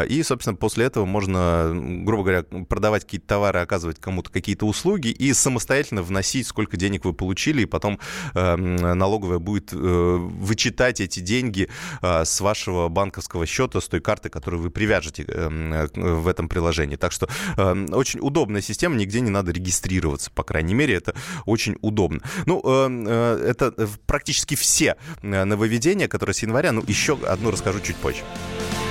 И, 0.08 0.24
собственно, 0.24 0.56
после 0.56 0.86
этого 0.86 1.06
можно, 1.06 1.72
грубо 2.04 2.24
говоря, 2.24 2.44
продавать 2.44 2.85
продавать 2.86 3.04
какие-то 3.04 3.26
товары, 3.26 3.62
оказывать 3.62 4.00
кому-то 4.00 4.30
какие-то 4.30 4.68
услуги 4.68 5.08
и 5.08 5.34
самостоятельно 5.34 6.04
вносить, 6.04 6.46
сколько 6.46 6.78
денег 6.78 7.04
вы 7.06 7.14
получили, 7.14 7.64
и 7.64 7.66
потом 7.66 8.00
э, 8.36 8.56
налоговая 8.56 9.40
будет 9.40 9.74
э, 9.74 9.78
вычитать 9.78 11.02
эти 11.02 11.20
деньги 11.20 11.68
э, 12.04 12.26
с 12.26 12.42
вашего 12.42 12.88
банковского 12.88 13.48
счета, 13.48 13.82
с 13.82 13.88
той 13.88 14.02
карты, 14.02 14.30
которую 14.30 14.62
вы 14.62 14.70
привяжете 14.70 15.26
э, 15.28 15.88
в 15.96 16.28
этом 16.28 16.48
приложении. 16.48 16.96
Так 16.96 17.12
что 17.12 17.28
э, 17.58 17.86
очень 17.92 18.20
удобная 18.20 18.62
система, 18.62 18.96
нигде 18.96 19.20
не 19.20 19.32
надо 19.32 19.52
регистрироваться, 19.52 20.30
по 20.30 20.44
крайней 20.44 20.76
мере, 20.76 20.94
это 20.94 21.16
очень 21.48 21.78
удобно. 21.82 22.20
Ну, 22.46 22.62
э, 22.64 22.88
э, 23.08 23.48
это 23.50 23.90
практически 24.06 24.54
все 24.54 24.96
э, 25.24 25.44
нововведения, 25.44 26.08
которые 26.08 26.36
с 26.36 26.44
января, 26.44 26.72
ну, 26.72 26.84
еще 26.86 27.18
одну 27.26 27.50
расскажу 27.50 27.80
чуть 27.80 27.96
позже. 27.96 28.22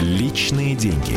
Личные 0.01 0.75
деньги. 0.75 1.17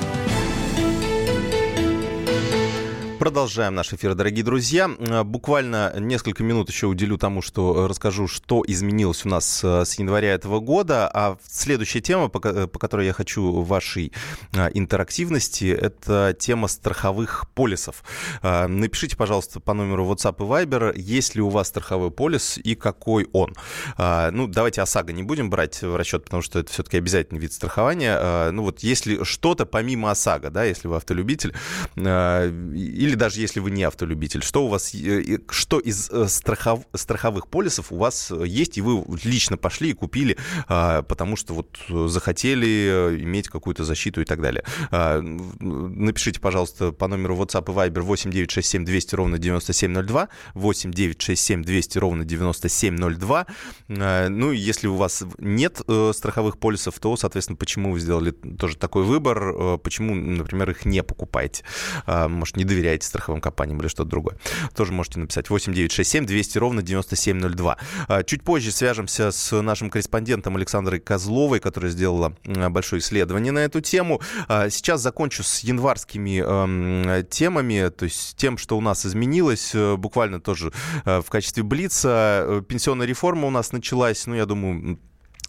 Продолжаем 3.21 3.75
наш 3.75 3.93
эфир, 3.93 4.15
дорогие 4.15 4.43
друзья. 4.43 4.89
Э, 4.97 5.21
буквально 5.21 5.93
несколько 5.99 6.43
минут 6.43 6.71
еще 6.71 6.87
уделю 6.87 7.19
тому, 7.19 7.43
что 7.43 7.87
расскажу, 7.87 8.27
что 8.27 8.63
изменилось 8.65 9.27
у 9.27 9.29
нас 9.29 9.63
э, 9.63 9.85
с 9.85 9.99
января 9.99 10.33
этого 10.33 10.59
года. 10.59 11.07
А 11.07 11.37
следующая 11.47 12.01
тема, 12.01 12.29
по 12.29 12.39
которой 12.39 13.05
я 13.05 13.13
хочу 13.13 13.61
вашей 13.61 14.11
э, 14.53 14.69
интерактивности, 14.73 15.65
это 15.65 16.35
тема 16.39 16.67
страховых 16.67 17.47
полисов. 17.53 18.03
Напишите, 18.41 19.15
пожалуйста, 19.15 19.59
по 19.59 19.75
номеру 19.75 20.03
WhatsApp 20.11 20.37
и 20.39 20.65
Viber, 20.65 20.97
есть 20.97 21.35
ли 21.35 21.43
у 21.43 21.49
вас 21.49 21.67
страховой 21.67 22.09
полис 22.09 22.57
и 22.57 22.73
какой 22.73 23.29
он. 23.33 23.53
Ну, 23.99 24.47
давайте 24.47 24.81
ОСАГО 24.81 25.13
не 25.13 25.21
будем 25.21 25.51
брать 25.51 25.83
в 25.83 25.95
расчет, 25.95 26.23
потому 26.23 26.41
что 26.41 26.57
это 26.57 26.71
все-таки 26.71 26.97
обязательный 26.97 27.39
вид 27.39 27.53
страхования. 27.53 28.49
Ну, 28.49 28.63
вот 28.63 28.79
если 28.79 29.23
что-то 29.23 29.67
помимо 29.67 30.09
ОСАГО, 30.09 30.49
да, 30.49 30.63
если 30.63 30.87
вы 30.87 30.95
автолюбитель, 30.95 31.53
или 31.95 33.10
или 33.11 33.17
даже 33.17 33.41
если 33.41 33.59
вы 33.59 33.71
не 33.71 33.83
автолюбитель, 33.83 34.41
что 34.41 34.65
у 34.65 34.67
вас, 34.69 34.95
э, 34.95 35.39
что 35.49 35.79
из 35.79 36.09
э, 36.09 36.27
страхов, 36.27 36.85
страховых 36.93 37.47
полисов 37.47 37.91
у 37.91 37.97
вас 37.97 38.31
э, 38.31 38.47
есть, 38.47 38.77
и 38.77 38.81
вы 38.81 39.03
лично 39.23 39.57
пошли 39.57 39.89
и 39.89 39.93
купили, 39.93 40.37
а, 40.67 41.01
потому 41.01 41.35
что 41.35 41.53
вот 41.53 41.77
захотели 42.09 43.17
иметь 43.21 43.49
какую-то 43.49 43.83
защиту 43.83 44.21
и 44.21 44.25
так 44.25 44.41
далее. 44.41 44.63
А, 44.91 45.19
напишите, 45.21 46.39
пожалуйста, 46.39 46.93
по 46.93 47.07
номеру 47.07 47.35
WhatsApp 47.35 47.69
и 47.69 47.89
Viber 47.89 48.01
8967 48.01 48.85
200 48.85 49.15
ровно 49.15 49.37
9702, 49.37 50.29
8967 50.53 51.63
200 51.63 51.97
ровно 51.97 52.23
9702. 52.23 53.45
А, 53.89 54.29
ну, 54.29 54.51
если 54.51 54.87
у 54.87 54.95
вас 54.95 55.23
нет 55.37 55.81
страховых 56.13 56.59
полисов, 56.59 56.97
то, 56.99 57.17
соответственно, 57.17 57.57
почему 57.57 57.91
вы 57.91 57.99
сделали 57.99 58.31
тоже 58.31 58.77
такой 58.77 59.03
выбор, 59.03 59.77
почему, 59.79 60.15
например, 60.15 60.69
их 60.69 60.85
не 60.85 61.03
покупаете? 61.03 61.65
Может, 62.07 62.55
не 62.55 62.63
доверяете 62.63 63.00
доверяете 63.01 63.05
страховым 63.05 63.41
компаниям 63.41 63.79
или 63.79 63.87
что-то 63.87 64.09
другое. 64.09 64.37
Тоже 64.75 64.93
можете 64.93 65.19
написать 65.19 65.49
8967 65.49 66.25
200 66.25 66.57
ровно 66.57 66.81
9702. 66.81 67.77
А, 68.07 68.23
чуть 68.23 68.43
позже 68.43 68.71
свяжемся 68.71 69.31
с 69.31 69.61
нашим 69.61 69.89
корреспондентом 69.89 70.55
Александрой 70.55 70.99
Козловой, 70.99 71.59
которая 71.59 71.91
сделала 71.91 72.33
большое 72.45 73.01
исследование 73.01 73.51
на 73.51 73.59
эту 73.59 73.81
тему. 73.81 74.21
А, 74.47 74.69
сейчас 74.69 75.01
закончу 75.01 75.43
с 75.43 75.59
январскими 75.61 76.43
э, 76.45 77.23
темами, 77.29 77.89
то 77.89 78.05
есть 78.05 78.35
тем, 78.37 78.57
что 78.57 78.77
у 78.77 78.81
нас 78.81 79.05
изменилось, 79.05 79.71
э, 79.73 79.95
буквально 79.95 80.39
тоже 80.39 80.71
э, 81.05 81.21
в 81.21 81.29
качестве 81.29 81.63
блица. 81.63 82.45
Э, 82.47 82.61
пенсионная 82.67 83.07
реформа 83.07 83.47
у 83.47 83.51
нас 83.51 83.71
началась, 83.71 84.27
ну, 84.27 84.35
я 84.35 84.45
думаю, 84.45 84.99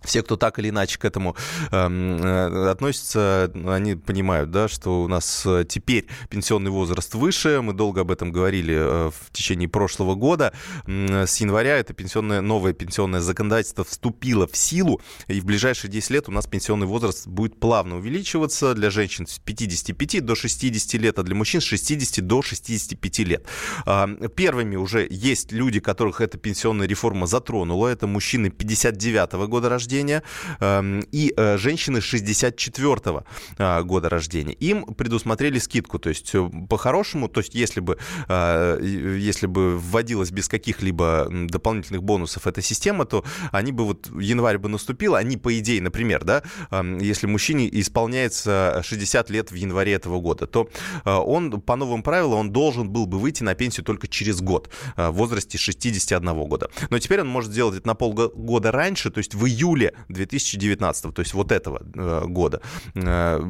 все, 0.04 0.22
кто 0.22 0.36
так 0.36 0.58
или 0.58 0.70
иначе 0.70 0.98
к 0.98 1.04
этому 1.04 1.36
эм, 1.70 2.16
э, 2.22 2.70
относится, 2.70 3.50
они 3.66 3.94
понимают, 3.94 4.50
да, 4.50 4.68
что 4.68 5.02
у 5.02 5.08
нас 5.08 5.44
э, 5.46 5.64
теперь 5.68 6.06
пенсионный 6.28 6.70
возраст 6.70 7.14
выше. 7.14 7.60
Мы 7.62 7.72
долго 7.72 8.02
об 8.02 8.10
этом 8.10 8.32
говорили 8.32 8.74
э, 8.74 9.10
в 9.10 9.32
течение 9.32 9.68
прошлого 9.68 10.14
года. 10.14 10.52
С 10.86 11.36
января 11.40 11.76
это 11.76 11.94
пенсионное, 11.94 12.40
новое 12.40 12.72
пенсионное 12.72 13.20
законодательство 13.20 13.84
вступило 13.84 14.46
в 14.46 14.56
силу, 14.56 15.00
и 15.28 15.40
в 15.40 15.44
ближайшие 15.44 15.90
10 15.90 16.10
лет 16.10 16.28
у 16.28 16.32
нас 16.32 16.46
пенсионный 16.46 16.86
возраст 16.86 17.26
будет 17.26 17.58
плавно 17.60 17.96
увеличиваться 17.96 18.74
для 18.74 18.90
женщин 18.90 19.26
с 19.26 19.38
55 19.38 20.24
до 20.24 20.34
60 20.34 21.00
лет, 21.00 21.18
а 21.18 21.22
для 21.22 21.34
мужчин 21.34 21.60
с 21.60 21.64
60 21.64 22.26
до 22.26 22.42
65 22.42 23.18
лет. 23.20 23.46
А, 23.86 24.08
первыми 24.28 24.76
уже 24.76 25.06
есть 25.08 25.52
люди, 25.52 25.80
которых 25.80 26.20
эта 26.20 26.38
пенсионная 26.38 26.86
реформа 26.86 27.26
затронула. 27.26 27.88
Это 27.88 28.06
мужчины 28.06 28.50
59 28.50 29.32
года 29.48 29.68
рождения 29.68 29.91
рождения 29.92 30.22
эм, 30.60 31.00
и 31.12 31.34
э, 31.36 31.58
женщины 31.58 32.00
64 32.00 33.24
э, 33.58 33.82
года 33.82 34.08
рождения. 34.08 34.54
Им 34.54 34.84
предусмотрели 34.94 35.58
скидку, 35.58 35.98
то 35.98 36.08
есть 36.08 36.34
э, 36.34 36.50
по-хорошему, 36.68 37.28
то 37.28 37.40
есть 37.40 37.54
если 37.54 37.80
бы, 37.80 37.98
если 38.28 39.46
бы 39.46 39.78
вводилась 39.78 40.30
без 40.30 40.48
каких-либо 40.48 41.28
дополнительных 41.30 42.02
бонусов 42.02 42.46
эта 42.46 42.62
система, 42.62 43.04
то 43.04 43.24
они 43.52 43.72
бы 43.72 43.84
вот 43.84 44.08
январь 44.18 44.58
бы 44.58 44.68
наступил, 44.68 45.14
они 45.14 45.36
по 45.36 45.58
идее, 45.58 45.82
например, 45.82 46.24
да, 46.24 46.42
эм, 46.70 46.98
если 46.98 47.26
мужчине 47.26 47.68
исполняется 47.80 48.80
60 48.84 49.30
лет 49.30 49.50
в 49.50 49.54
январе 49.54 49.92
этого 49.92 50.20
года, 50.20 50.46
то 50.46 50.68
он 51.04 51.60
по 51.60 51.76
новым 51.76 52.02
правилам 52.02 52.38
он 52.38 52.52
должен 52.52 52.88
был 52.88 53.06
бы 53.06 53.18
выйти 53.18 53.42
на 53.42 53.54
пенсию 53.54 53.84
только 53.84 54.08
через 54.08 54.40
год 54.40 54.70
в 54.96 55.10
возрасте 55.10 55.58
61 55.58 56.34
года. 56.48 56.70
Но 56.90 56.98
теперь 56.98 57.20
он 57.20 57.28
может 57.28 57.50
сделать 57.50 57.78
это 57.78 57.86
на 57.86 57.94
полгода 57.94 58.72
раньше, 58.72 59.10
то 59.10 59.18
есть 59.18 59.34
в 59.34 59.46
июле 59.46 59.81
июле 59.82 59.94
2019, 60.08 61.14
то 61.14 61.22
есть 61.22 61.34
вот 61.34 61.52
этого 61.52 61.82
э, 61.94 62.24
года. 62.26 62.60
Э, 62.94 63.40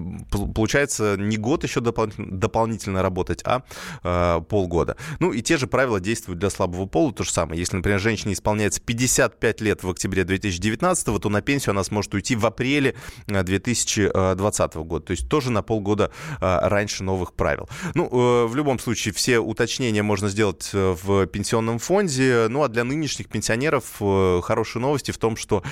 получается, 0.54 1.16
не 1.18 1.36
год 1.36 1.64
еще 1.64 1.80
дополнительно, 1.80 3.02
работать, 3.02 3.42
а 3.44 3.62
э, 4.02 4.40
полгода. 4.48 4.96
Ну 5.18 5.32
и 5.32 5.42
те 5.42 5.56
же 5.56 5.66
правила 5.66 6.00
действуют 6.00 6.38
для 6.38 6.50
слабого 6.50 6.86
пола, 6.86 7.12
то 7.12 7.24
же 7.24 7.30
самое. 7.30 7.58
Если, 7.58 7.76
например, 7.76 8.00
женщине 8.00 8.34
исполняется 8.34 8.80
55 8.80 9.60
лет 9.60 9.82
в 9.82 9.90
октябре 9.90 10.24
2019, 10.24 11.20
то 11.20 11.28
на 11.28 11.42
пенсию 11.42 11.72
она 11.72 11.84
сможет 11.84 12.14
уйти 12.14 12.36
в 12.36 12.46
апреле 12.46 12.94
2020 13.26 14.74
года. 14.74 15.06
То 15.06 15.10
есть 15.12 15.28
тоже 15.28 15.50
на 15.50 15.62
полгода 15.62 16.10
раньше 16.40 17.04
новых 17.04 17.34
правил. 17.34 17.68
Ну, 17.94 18.46
в 18.46 18.54
любом 18.56 18.78
случае, 18.78 19.14
все 19.14 19.38
уточнения 19.38 20.02
можно 20.02 20.28
сделать 20.28 20.70
в 20.72 21.26
пенсионном 21.26 21.78
фонде. 21.78 22.46
Ну, 22.48 22.62
а 22.62 22.68
для 22.68 22.84
нынешних 22.84 23.28
пенсионеров 23.28 24.00
хорошие 24.42 24.82
новости 24.82 25.10
в 25.10 25.18
том, 25.18 25.36
что 25.36 25.62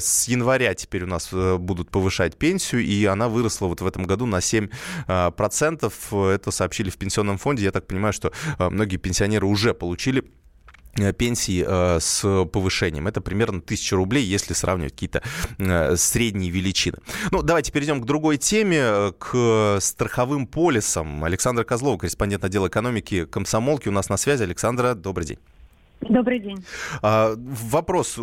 с 0.00 0.28
января 0.28 0.74
теперь 0.74 1.04
у 1.04 1.06
нас 1.06 1.28
э, 1.32 1.56
будут 1.56 1.90
повышать 1.90 2.36
пенсию, 2.36 2.82
и 2.84 3.04
она 3.04 3.28
выросла 3.28 3.66
вот 3.66 3.80
в 3.80 3.86
этом 3.86 4.04
году 4.04 4.26
на 4.26 4.36
7%. 4.36 4.70
Э, 5.08 6.30
Это 6.34 6.50
сообщили 6.50 6.90
в 6.90 6.96
пенсионном 6.96 7.38
фонде. 7.38 7.64
Я 7.64 7.72
так 7.72 7.86
понимаю, 7.86 8.12
что 8.12 8.32
многие 8.58 8.96
пенсионеры 8.96 9.46
уже 9.46 9.74
получили 9.74 10.24
пенсии 11.16 11.64
э, 11.66 12.00
с 12.00 12.44
повышением. 12.52 13.06
Это 13.06 13.20
примерно 13.20 13.58
1000 13.58 13.96
рублей, 13.96 14.24
если 14.24 14.52
сравнивать 14.52 14.92
какие-то 14.92 15.22
э, 15.58 15.96
средние 15.96 16.50
величины. 16.50 16.98
Ну, 17.30 17.42
давайте 17.42 17.72
перейдем 17.72 18.00
к 18.00 18.04
другой 18.04 18.36
теме, 18.36 19.12
к 19.18 19.78
страховым 19.80 20.46
полисам. 20.46 21.24
Александр 21.24 21.64
Козлов, 21.64 22.00
корреспондент 22.00 22.44
отдела 22.44 22.68
экономики 22.68 23.24
комсомолки, 23.24 23.88
у 23.88 23.92
нас 23.92 24.08
на 24.08 24.16
связи. 24.16 24.42
Александра, 24.42 24.94
добрый 24.94 25.26
день. 25.26 25.38
Добрый 26.08 26.40
день. 26.40 26.64
А, 27.00 27.34
вопрос. 27.36 28.18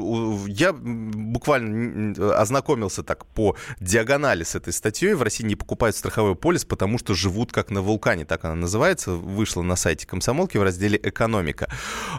Я 0.48 0.74
буквально 0.74 2.14
ознакомился 2.38 3.04
так 3.04 3.26
по 3.26 3.56
диагонали 3.80 4.44
с 4.44 4.56
этой 4.56 4.74
статьей. 4.74 5.14
В 5.14 5.24
России 5.24 5.46
не 5.46 5.56
покупают 5.56 5.96
страховой 5.96 6.36
полис, 6.36 6.66
потому 6.66 6.98
что 6.98 7.14
живут 7.14 7.52
как 7.52 7.72
на 7.72 7.82
вулкане. 7.82 8.26
Так 8.26 8.44
она 8.46 8.56
называется. 8.56 9.12
Вышла 9.12 9.62
на 9.62 9.76
сайте 9.76 10.06
комсомолки 10.06 10.58
в 10.58 10.64
разделе 10.64 11.00
«Экономика». 11.02 11.70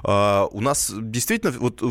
А, 0.03 0.47
у 0.51 0.61
нас 0.61 0.93
действительно... 0.97 1.53
Вот, 1.59 1.83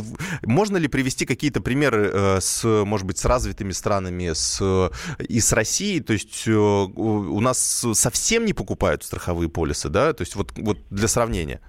можно 0.44 0.78
ли 0.78 0.88
привести 0.88 1.26
какие-то 1.26 1.62
примеры 1.62 2.10
э, 2.12 2.38
с, 2.42 2.64
может 2.86 3.06
быть, 3.06 3.18
с 3.20 3.26
развитыми 3.26 3.72
странами 3.72 4.32
с, 4.34 4.92
и 5.20 5.40
с 5.40 5.54
Россией? 5.54 6.00
То 6.00 6.14
есть 6.14 6.48
э, 6.48 6.52
у 6.52 7.40
нас 7.40 7.86
совсем 7.94 8.46
не 8.46 8.54
покупают 8.54 9.04
страховые 9.04 9.50
полисы, 9.50 9.90
да? 9.90 10.14
То 10.14 10.22
есть 10.22 10.36
вот, 10.36 10.54
вот 10.58 10.80
для 10.90 11.08
сравнения. 11.08 11.62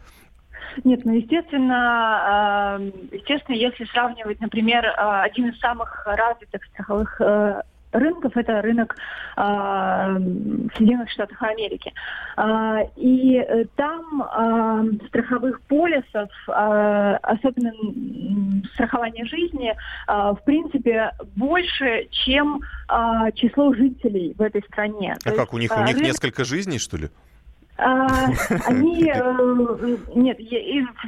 Нет, 0.85 1.05
ну 1.05 1.13
естественно, 1.15 2.79
э, 2.81 3.17
естественно, 3.17 3.57
если 3.57 3.85
сравнивать, 3.87 4.41
например, 4.41 4.85
э, 4.85 4.93
один 5.23 5.49
из 5.49 5.59
самых 5.61 6.07
развитых 6.07 6.65
страховых 6.65 7.21
э, 7.21 7.63
рынков 7.93 8.37
это 8.37 8.63
рынок 8.63 8.97
э, 9.37 9.41
в 9.41 10.71
Соединенных 10.77 11.11
Штатах 11.11 11.43
Америки. 11.43 11.93
Э, 12.37 12.85
и 12.97 13.67
там 13.77 14.23
э, 14.23 15.07
страховых 15.09 15.61
полисов, 15.63 16.31
э, 16.49 17.19
особенно 17.23 17.73
страхование 18.75 19.25
жизни, 19.25 19.71
э, 19.73 19.77
в 20.07 20.41
принципе, 20.45 21.11
больше, 21.37 22.09
чем 22.11 22.61
э, 22.89 23.33
число 23.35 23.75
жителей 23.75 24.35
в 24.37 24.43
этой 24.43 24.63
стране. 24.63 25.17
А 25.25 25.31
То 25.31 25.37
как, 25.37 25.53
есть, 25.53 25.55
у 25.55 25.59
них, 25.59 25.77
у 25.77 25.81
них 25.81 25.97
рынок... 25.97 26.03
несколько 26.03 26.45
жизней, 26.45 26.79
что 26.79 26.97
ли? 26.97 27.11
А, 27.83 28.27
они, 28.67 29.11
э, 29.13 29.97
нет, 30.15 30.39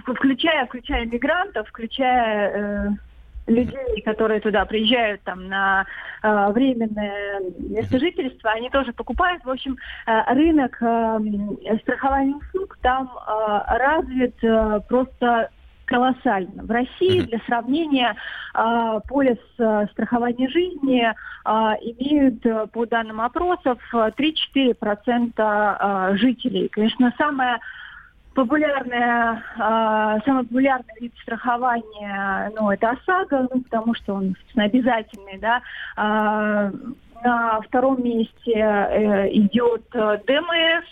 включая, 0.06 0.66
включая 0.66 1.06
мигрантов, 1.06 1.68
включая 1.68 2.98
людей, 3.46 4.02
которые 4.04 4.40
туда 4.40 4.64
приезжают 4.64 5.22
там 5.22 5.48
на 5.48 5.84
э, 6.22 6.52
временное 6.52 7.40
место 7.58 7.98
жительства, 7.98 8.52
они 8.52 8.70
тоже 8.70 8.92
покупают. 8.92 9.44
В 9.44 9.50
общем, 9.50 9.76
э, 10.06 10.34
рынок 10.34 10.76
э, 10.80 11.78
страхования 11.82 12.36
услуг 12.36 12.78
там 12.82 13.10
э, 13.10 13.60
развит 13.78 14.36
э, 14.42 14.80
просто 14.88 15.50
колоссально. 15.84 16.62
В 16.62 16.70
России, 16.70 17.20
для 17.20 17.38
сравнения, 17.46 18.16
э, 18.54 19.00
полис 19.08 19.36
э, 19.58 19.86
страхования 19.92 20.48
жизни 20.48 21.04
э, 21.04 21.12
имеют, 21.44 22.42
по 22.72 22.86
данным 22.86 23.20
опросов, 23.20 23.78
3-4% 23.92 26.16
жителей. 26.16 26.68
Конечно, 26.68 27.12
самое 27.18 27.58
популярная, 28.34 29.42
самый 30.24 30.44
популярный 30.44 30.94
вид 31.00 31.12
страхования, 31.20 32.50
ну, 32.58 32.70
это 32.70 32.92
ОСАГО, 32.92 33.48
ну, 33.52 33.60
потому 33.60 33.94
что 33.94 34.14
он, 34.14 34.34
собственно, 34.40 34.64
обязательный, 34.64 35.36
да. 35.38 35.60
на 35.96 37.60
втором 37.60 38.02
месте 38.02 38.52
идет 39.32 39.82
ДМС, 39.92 40.86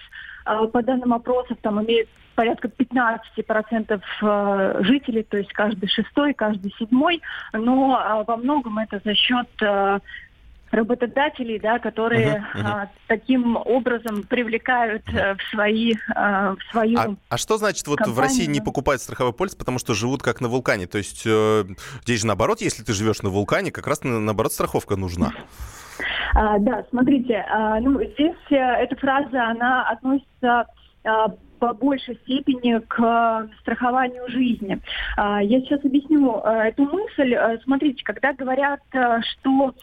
по 0.72 0.82
данным 0.82 1.12
опросов, 1.14 1.58
там 1.62 1.82
имеют 1.84 2.08
порядка 2.34 2.68
15% 2.68 4.00
э, 4.22 4.82
жителей, 4.82 5.22
то 5.24 5.36
есть 5.36 5.52
каждый 5.52 5.88
шестой, 5.88 6.32
каждый 6.32 6.72
седьмой, 6.78 7.20
но 7.52 8.00
э, 8.00 8.24
во 8.26 8.36
многом 8.36 8.78
это 8.78 9.00
за 9.04 9.14
счет 9.14 9.48
э, 9.60 9.98
работодателей, 10.70 11.58
да, 11.58 11.78
которые 11.78 12.46
uh-huh, 12.54 12.60
uh-huh. 12.60 12.66
А, 12.66 12.90
таким 13.08 13.56
образом 13.56 14.22
привлекают 14.22 15.02
а, 15.08 15.34
в 15.34 15.42
свои 15.50 15.94
а, 16.14 16.54
в 16.54 16.70
свою. 16.70 16.98
А, 16.98 17.14
а 17.28 17.38
что 17.38 17.58
значит 17.58 17.86
вот 17.88 17.98
компанию? 17.98 18.16
в 18.16 18.20
России 18.20 18.46
не 18.46 18.60
покупают 18.60 19.02
страховой 19.02 19.32
полис, 19.32 19.54
потому 19.54 19.78
что 19.78 19.94
живут 19.94 20.22
как 20.22 20.40
на 20.40 20.48
вулкане? 20.48 20.86
То 20.86 20.98
есть 20.98 21.22
э, 21.26 21.64
здесь 22.02 22.20
же 22.20 22.26
наоборот, 22.26 22.60
если 22.60 22.82
ты 22.84 22.92
живешь 22.92 23.22
на 23.22 23.30
вулкане, 23.30 23.72
как 23.72 23.86
раз 23.86 24.02
наоборот 24.04 24.52
страховка 24.52 24.96
нужна. 24.96 25.32
А, 26.34 26.58
да, 26.58 26.84
смотрите, 26.90 27.44
а, 27.48 27.80
ну 27.80 28.02
здесь 28.02 28.36
эта 28.50 28.96
фраза 28.96 29.48
она 29.48 29.88
относится 29.88 30.66
а, 31.04 31.28
по 31.58 31.74
большей 31.74 32.16
степени 32.16 32.78
к 32.78 33.48
страхованию 33.60 34.28
жизни. 34.28 34.80
А, 35.16 35.42
я 35.42 35.60
сейчас 35.60 35.84
объясню 35.84 36.40
э, 36.42 36.68
эту 36.68 36.84
мысль. 36.84 37.34
Э, 37.34 37.58
смотрите, 37.64 38.02
когда 38.02 38.32
говорят, 38.32 38.80
что 38.90 39.74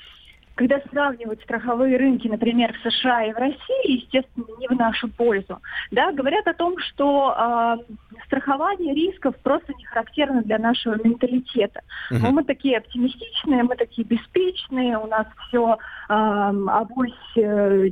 когда 0.58 0.82
сравнивают 0.90 1.40
страховые 1.44 1.98
рынки, 1.98 2.28
например, 2.28 2.74
в 2.74 2.92
США 2.92 3.26
и 3.26 3.32
в 3.32 3.38
России, 3.38 4.02
естественно, 4.02 4.46
не 4.60 4.68
в 4.68 4.72
нашу 4.72 5.08
пользу, 5.08 5.62
да, 5.92 6.12
говорят 6.12 6.48
о 6.48 6.54
том, 6.54 6.78
что 6.80 7.34
э, 7.38 7.94
страхование 8.26 8.94
рисков 8.96 9.36
просто 9.44 9.74
не 9.78 9.86
характерно 9.86 10.42
для 10.42 10.58
нашего 10.58 10.96
менталитета. 10.96 11.82
Uh-huh. 12.12 12.18
Но 12.20 12.32
мы 12.32 12.44
такие 12.44 12.80
оптимистичные, 12.80 13.64
мы 13.64 13.76
такие 13.76 14.06
беспечные, 14.06 14.98
у 14.98 15.06
нас 15.06 15.28
все 15.48 15.74
э, 15.74 15.78
авось 16.10 17.12
э, 17.36 17.90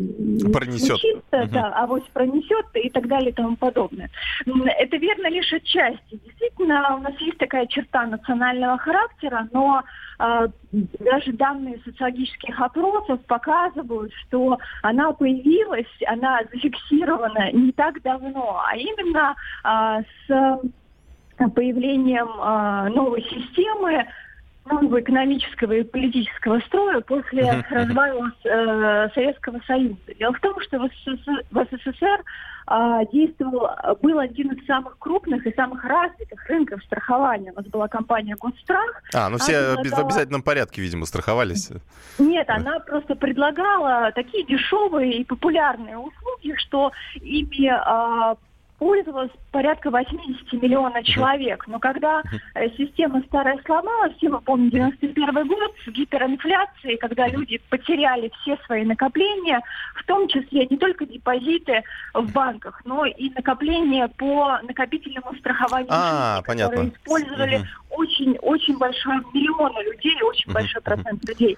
пронесет. 0.52 0.98
Чисто, 0.98 1.38
uh-huh. 1.38 1.52
да, 1.52 1.72
авось 1.84 2.04
пронесет 2.14 2.66
и 2.74 2.90
так 2.90 3.08
далее 3.08 3.30
и 3.30 3.34
тому 3.34 3.56
подобное. 3.58 4.10
Это 4.80 4.98
верно 4.98 5.28
лишь 5.30 5.54
отчасти. 5.54 6.20
Действительно, 6.26 6.96
у 6.96 7.00
нас 7.02 7.14
есть 7.20 7.38
такая 7.38 7.68
черта 7.68 8.08
национального 8.08 8.80
характера, 8.80 9.48
но 9.52 9.84
даже 10.18 11.34
данные 11.34 11.80
социологических 11.84 12.60
опросов 12.60 13.20
показывают, 13.26 14.14
что 14.26 14.58
она 14.82 15.12
появилась, 15.12 15.88
она 16.08 16.40
зафиксирована 16.54 17.52
не 17.52 17.72
так 17.74 18.02
давно, 18.02 18.62
а 18.66 18.76
именно 18.78 19.36
э, 19.64 20.04
с 20.28 20.60
появлением 21.54 22.28
э, 22.28 22.96
новой 22.96 23.22
системы 23.24 24.06
нового 24.66 25.00
экономического 25.00 25.74
и 25.74 25.84
политического 25.84 26.60
строя 26.62 27.00
после 27.02 27.64
развала 27.70 28.32
э, 28.44 29.10
Советского 29.14 29.60
Союза. 29.68 29.98
Дело 30.18 30.34
в 30.34 30.40
том, 30.40 30.60
что 30.62 30.80
в 30.80 30.88
СССР, 30.88 31.44
в 31.52 31.66
СССР 31.66 32.24
э, 32.68 33.00
действовал, 33.12 33.70
был 34.02 34.20
один 34.20 34.54
из 34.54 34.66
самых 34.66 34.98
крупных 34.98 35.46
и 35.46 35.54
самых 35.54 35.84
развитых 35.84 36.44
рынков 36.48 36.84
страхования. 36.84 37.52
У 37.52 37.56
нас 37.56 37.66
была 37.68 37.88
компания 37.88 38.36
Госстрах. 38.36 39.04
А, 39.14 39.30
ну 39.30 39.38
все 39.38 39.76
предлагала... 39.76 40.04
в 40.04 40.06
обязательном 40.08 40.42
порядке, 40.42 40.82
видимо, 40.82 41.06
страховались. 41.06 41.72
Нет, 42.18 42.50
она 42.50 42.80
просто 42.80 43.16
предлагала 43.16 44.12
такие 44.14 44.46
дешевые 44.46 45.20
и 45.20 45.24
популярные 45.24 45.98
услуги, 45.98 46.56
что 46.58 46.92
ими 47.22 47.70
э, 47.70 48.36
пользовалось 48.78 49.32
порядка 49.52 49.90
80 49.90 50.54
миллионов 50.54 51.04
человек. 51.06 51.66
Но 51.68 51.80
когда 51.80 52.22
э, 52.54 52.70
система 52.78 53.22
старая 53.28 53.60
сломалась, 53.66 54.16
все 54.18 54.30
мы 54.30 54.42
помним 54.42 54.70
91 54.70 55.48
год, 55.48 55.74
с 55.86 55.90
гиперинфляцией, 55.90 56.98
когда 56.98 57.28
люди 57.28 57.60
потеряли 57.70 58.32
все 58.42 58.58
свои 58.66 58.84
накопления, 58.84 59.62
в 59.96 60.04
том 60.06 60.28
числе 60.28 60.68
не 60.68 60.78
только 60.78 61.06
депозиты 61.06 61.84
в 62.14 62.32
банках, 62.32 62.82
но 62.86 63.06
и 63.06 63.30
накопления 63.30 64.08
по 64.18 64.60
накопительному 64.64 65.36
страхованию, 65.36 65.88
а, 65.92 66.36
жизни, 66.36 66.46
понятно. 66.48 66.70
которые 66.70 66.94
использовали 66.94 67.62
очень-очень 67.90 68.78
большой 68.78 69.18
миллионы 69.34 69.84
людей, 69.84 70.22
очень 70.24 70.52
большой 70.52 70.82
процент 70.82 71.28
людей. 71.28 71.58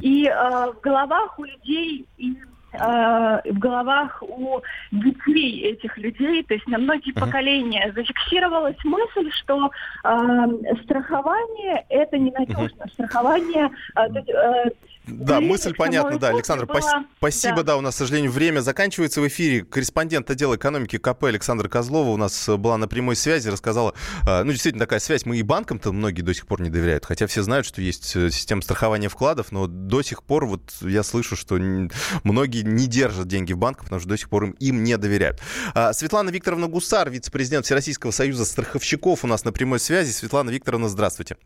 И 0.00 0.26
э, 0.26 0.32
в 0.32 0.80
головах 0.80 1.38
у 1.38 1.44
людей 1.44 2.06
и 2.16 2.36
в 2.72 3.58
головах 3.58 4.22
у 4.22 4.60
детей 4.92 5.62
этих 5.62 5.96
людей, 5.98 6.42
то 6.42 6.54
есть 6.54 6.66
на 6.66 6.78
многие 6.78 7.12
uh-huh. 7.12 7.20
поколения 7.20 7.92
зафиксировалась 7.94 8.76
мысль, 8.84 9.30
что 9.32 9.70
э, 10.04 10.46
страхование 10.84 11.84
это 11.88 12.18
ненадежно. 12.18 12.84
Uh-huh. 12.84 12.92
Страхование 12.92 13.70
э, 13.96 14.70
да, 15.06 15.40
мысль 15.40 15.74
понятна, 15.74 16.18
да, 16.18 16.28
Александр, 16.28 16.66
было... 16.66 16.80
спасибо, 17.18 17.56
да. 17.58 17.62
да, 17.62 17.76
у 17.76 17.80
нас, 17.80 17.94
к 17.94 17.98
сожалению, 17.98 18.32
время 18.32 18.60
заканчивается 18.60 19.20
в 19.20 19.28
эфире. 19.28 19.64
Корреспондент 19.64 20.30
отдела 20.30 20.56
экономики 20.56 20.98
КП 20.98 21.24
Александра 21.24 21.68
Козлова 21.68 22.10
у 22.10 22.16
нас 22.16 22.48
была 22.48 22.76
на 22.76 22.88
прямой 22.88 23.16
связи, 23.16 23.48
рассказала, 23.48 23.94
э, 24.26 24.42
ну, 24.42 24.50
действительно, 24.50 24.84
такая 24.84 25.00
связь, 25.00 25.24
мы 25.24 25.36
и 25.36 25.42
банкам-то 25.42 25.92
многие 25.92 26.22
до 26.22 26.34
сих 26.34 26.46
пор 26.46 26.60
не 26.60 26.70
доверяют, 26.70 27.04
хотя 27.06 27.26
все 27.26 27.42
знают, 27.42 27.66
что 27.66 27.80
есть 27.80 28.16
э, 28.16 28.30
система 28.30 28.62
страхования 28.62 29.08
вкладов, 29.08 29.52
но 29.52 29.66
до 29.66 30.02
сих 30.02 30.22
пор 30.24 30.46
вот 30.46 30.74
я 30.80 31.02
слышу, 31.02 31.36
что 31.36 31.56
многие 32.24 32.62
не 32.62 32.86
держат 32.86 33.28
деньги 33.28 33.52
в 33.52 33.58
банках, 33.58 33.84
потому 33.84 34.00
что 34.00 34.08
до 34.08 34.16
сих 34.16 34.28
пор 34.28 34.44
им, 34.44 34.50
им 34.58 34.82
не 34.82 34.96
доверяют. 34.96 35.40
А, 35.74 35.92
Светлана 35.92 36.30
Викторовна 36.30 36.66
Гусар, 36.66 37.10
вице-президент 37.10 37.64
Всероссийского 37.64 38.10
союза 38.10 38.44
страховщиков 38.44 39.24
у 39.24 39.26
нас 39.26 39.44
на 39.44 39.52
прямой 39.52 39.78
связи. 39.78 40.10
Светлана 40.10 40.50
Викторовна, 40.50 40.88
здравствуйте. 40.88 41.36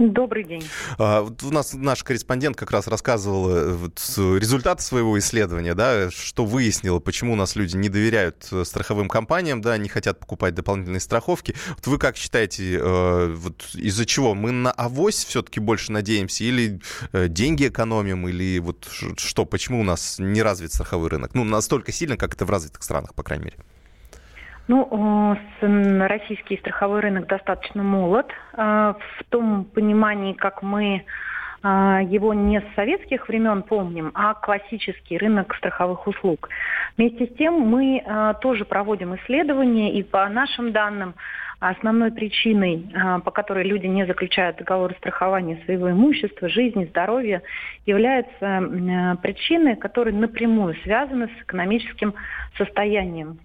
Добрый 0.00 0.44
день. 0.44 0.64
А, 0.96 1.20
вот 1.20 1.42
у 1.42 1.50
нас 1.50 1.74
наш 1.74 2.02
корреспондент 2.02 2.56
как 2.56 2.70
раз 2.70 2.86
рассказывал 2.86 3.50
э, 3.50 3.72
вот 3.74 4.00
результаты 4.16 4.82
своего 4.82 5.18
исследования, 5.18 5.74
да, 5.74 6.10
что 6.10 6.46
выяснило, 6.46 7.00
почему 7.00 7.34
у 7.34 7.36
нас 7.36 7.54
люди 7.54 7.76
не 7.76 7.90
доверяют 7.90 8.48
э, 8.50 8.64
страховым 8.64 9.10
компаниям, 9.10 9.60
да, 9.60 9.76
не 9.76 9.90
хотят 9.90 10.18
покупать 10.18 10.54
дополнительные 10.54 11.00
страховки. 11.00 11.54
Вот 11.76 11.86
вы 11.86 11.98
как 11.98 12.16
считаете, 12.16 12.78
э, 12.80 13.34
вот 13.34 13.68
из-за 13.74 14.06
чего 14.06 14.34
мы 14.34 14.52
на 14.52 14.72
авось 14.72 15.22
все-таки 15.22 15.60
больше 15.60 15.92
надеемся, 15.92 16.44
или 16.44 16.80
деньги 17.12 17.68
экономим, 17.68 18.26
или 18.26 18.58
вот 18.58 18.88
что, 19.18 19.44
почему 19.44 19.80
у 19.80 19.84
нас 19.84 20.18
не 20.18 20.40
развит 20.40 20.72
страховой 20.72 21.10
рынок? 21.10 21.34
Ну, 21.34 21.44
настолько 21.44 21.92
сильно, 21.92 22.16
как 22.16 22.32
это 22.32 22.46
в 22.46 22.50
развитых 22.50 22.82
странах, 22.82 23.14
по 23.14 23.22
крайней 23.22 23.44
мере. 23.44 23.58
Ну, 24.68 25.36
российский 25.60 26.56
страховой 26.58 27.00
рынок 27.00 27.26
достаточно 27.26 27.82
молод. 27.82 28.30
В 28.54 29.24
том 29.28 29.64
понимании, 29.64 30.32
как 30.32 30.62
мы 30.62 31.04
его 31.62 32.32
не 32.32 32.60
с 32.60 32.74
советских 32.74 33.28
времен 33.28 33.62
помним, 33.62 34.12
а 34.14 34.32
классический 34.34 35.18
рынок 35.18 35.54
страховых 35.56 36.06
услуг. 36.06 36.48
Вместе 36.96 37.26
с 37.26 37.36
тем 37.36 37.60
мы 37.60 38.02
тоже 38.40 38.64
проводим 38.64 39.14
исследования, 39.16 39.92
и 39.92 40.02
по 40.02 40.26
нашим 40.28 40.72
данным 40.72 41.14
основной 41.58 42.12
причиной, 42.12 42.90
по 43.24 43.30
которой 43.30 43.64
люди 43.64 43.86
не 43.86 44.06
заключают 44.06 44.56
договоры 44.56 44.94
страхования 44.94 45.60
своего 45.66 45.90
имущества, 45.90 46.48
жизни, 46.48 46.86
здоровья, 46.86 47.42
является 47.84 49.18
причиной, 49.20 49.76
которые 49.76 50.14
напрямую 50.16 50.76
связаны 50.82 51.26
с 51.26 51.42
экономическим 51.42 52.14
состоянием 52.56 53.38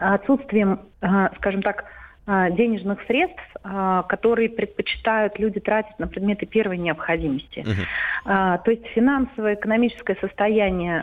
отсутствием, 0.00 0.80
а, 1.00 1.30
скажем 1.36 1.62
так, 1.62 1.84
а, 2.26 2.50
денежных 2.50 3.02
средств, 3.06 3.42
а, 3.62 4.02
которые 4.04 4.48
предпочитают 4.48 5.38
люди 5.38 5.60
тратить 5.60 5.98
на 5.98 6.06
предметы 6.06 6.46
первой 6.46 6.78
необходимости. 6.78 7.60
Uh-huh. 7.60 8.62
То 8.62 8.70
есть 8.70 8.86
финансовое, 8.88 9.54
экономическое 9.54 10.16
состояние 10.20 11.02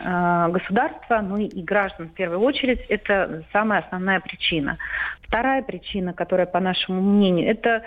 государства, 0.50 1.20
ну 1.20 1.36
и 1.36 1.62
граждан 1.62 2.08
в 2.08 2.12
первую 2.12 2.40
очередь, 2.40 2.80
это 2.88 3.42
самая 3.52 3.80
основная 3.80 4.20
причина. 4.20 4.78
Вторая 5.22 5.62
причина, 5.62 6.12
которая, 6.12 6.46
по 6.46 6.60
нашему 6.60 7.02
мнению, 7.02 7.50
это 7.50 7.82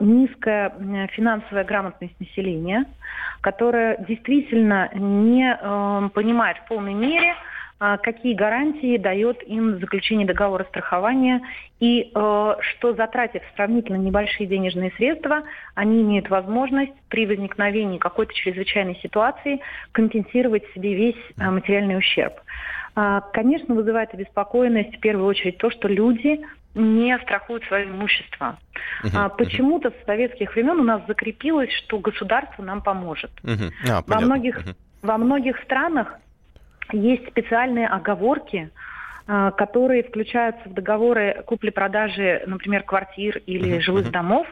низкая 0.00 0.72
финансовая 1.12 1.64
грамотность 1.64 2.18
населения, 2.18 2.86
которая 3.42 3.98
действительно 4.08 4.88
не 4.94 5.58
понимает 6.14 6.56
в 6.58 6.68
полной 6.68 6.94
мере, 6.94 7.34
какие 7.78 8.34
гарантии 8.34 8.96
дает 8.96 9.42
им 9.44 9.78
заключение 9.78 10.26
договора 10.26 10.64
страхования 10.64 11.42
и 11.80 12.10
э, 12.12 12.54
что, 12.60 12.94
затратив 12.94 13.42
сравнительно 13.54 13.96
небольшие 13.96 14.48
денежные 14.48 14.90
средства, 14.96 15.44
они 15.74 16.02
имеют 16.02 16.28
возможность 16.28 16.92
при 17.08 17.26
возникновении 17.26 17.98
какой-то 17.98 18.34
чрезвычайной 18.34 18.96
ситуации 18.96 19.60
компенсировать 19.92 20.64
себе 20.74 20.94
весь 20.94 21.16
э, 21.38 21.50
материальный 21.50 21.96
ущерб. 21.96 22.34
Э, 22.96 23.20
конечно, 23.32 23.74
вызывает 23.74 24.12
обеспокоенность 24.12 24.96
в 24.96 25.00
первую 25.00 25.26
очередь 25.26 25.58
то, 25.58 25.70
что 25.70 25.86
люди 25.86 26.40
не 26.74 27.16
страхуют 27.20 27.64
свое 27.64 27.86
имущество. 27.86 28.58
Uh-huh, 29.02 29.10
а, 29.14 29.28
почему-то 29.28 29.88
uh-huh. 29.88 30.02
с 30.02 30.06
советских 30.06 30.54
времен 30.54 30.80
у 30.80 30.84
нас 30.84 31.02
закрепилось, 31.08 31.72
что 31.72 31.98
государство 31.98 32.62
нам 32.62 32.82
поможет. 32.82 33.30
Uh-huh. 33.42 33.72
А, 33.88 34.02
во, 34.06 34.20
многих, 34.20 34.58
uh-huh. 34.58 34.74
во 35.02 35.18
многих 35.18 35.58
странах 35.62 36.18
есть 36.92 37.28
специальные 37.28 37.88
оговорки, 37.88 38.70
а, 39.26 39.50
которые 39.50 40.02
включаются 40.04 40.68
в 40.68 40.72
договоры 40.72 41.42
купли-продажи, 41.46 42.44
например, 42.46 42.82
квартир 42.82 43.42
или 43.44 43.76
uh-huh, 43.76 43.80
жилых 43.80 44.06
uh-huh. 44.06 44.12
домов, 44.12 44.46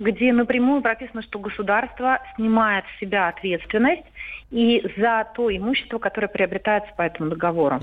где 0.00 0.32
напрямую 0.32 0.82
прописано, 0.82 1.22
что 1.22 1.38
государство 1.38 2.18
снимает 2.34 2.84
с 2.86 3.00
себя 3.00 3.28
ответственность 3.28 4.02
и 4.50 4.80
за 4.96 5.26
то 5.34 5.54
имущество, 5.54 5.98
которое 5.98 6.28
приобретается 6.28 6.92
по 6.96 7.02
этому 7.02 7.30
договору. 7.30 7.80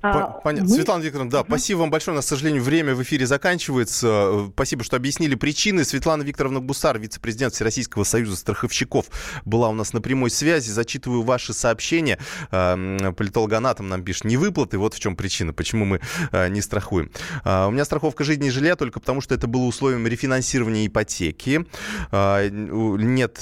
А, 0.00 0.40
понятно. 0.44 0.68
Мы... 0.68 0.74
Светлана 0.76 1.02
Викторовна, 1.02 1.30
да, 1.30 1.40
угу. 1.40 1.48
спасибо 1.48 1.78
вам 1.78 1.90
большое. 1.90 2.14
У 2.14 2.16
нас, 2.16 2.26
к 2.26 2.28
сожалению, 2.28 2.62
время 2.62 2.94
в 2.94 3.02
эфире 3.02 3.26
заканчивается. 3.26 4.48
Спасибо, 4.52 4.84
что 4.84 4.96
объяснили 4.96 5.34
причины. 5.34 5.84
Светлана 5.84 6.22
Викторовна 6.22 6.60
Бусар, 6.60 6.98
вице-президент 6.98 7.52
Всероссийского 7.54 8.04
союза 8.04 8.36
страховщиков, 8.36 9.06
была 9.44 9.70
у 9.70 9.74
нас 9.74 9.92
на 9.92 10.00
прямой 10.00 10.30
связи. 10.30 10.70
Зачитываю 10.70 11.22
ваши 11.22 11.52
сообщения. 11.52 12.18
Политологанатом 12.50 13.88
нам 13.88 14.04
пишет, 14.04 14.24
не 14.24 14.36
выплаты, 14.36 14.78
вот 14.78 14.94
в 14.94 15.00
чем 15.00 15.16
причина, 15.16 15.52
почему 15.52 15.84
мы 15.84 16.00
а, 16.30 16.48
не 16.48 16.60
страхуем. 16.60 17.10
А, 17.42 17.66
у 17.66 17.72
меня 17.72 17.84
страховка 17.84 18.22
жизни 18.22 18.48
и 18.48 18.50
жилья 18.50 18.76
только 18.76 19.00
потому, 19.00 19.20
что 19.20 19.34
это 19.34 19.48
было 19.48 19.64
условием 19.64 20.06
рефинансирования 20.06 20.86
ипотеки. 20.86 21.66
Нет 22.12 23.40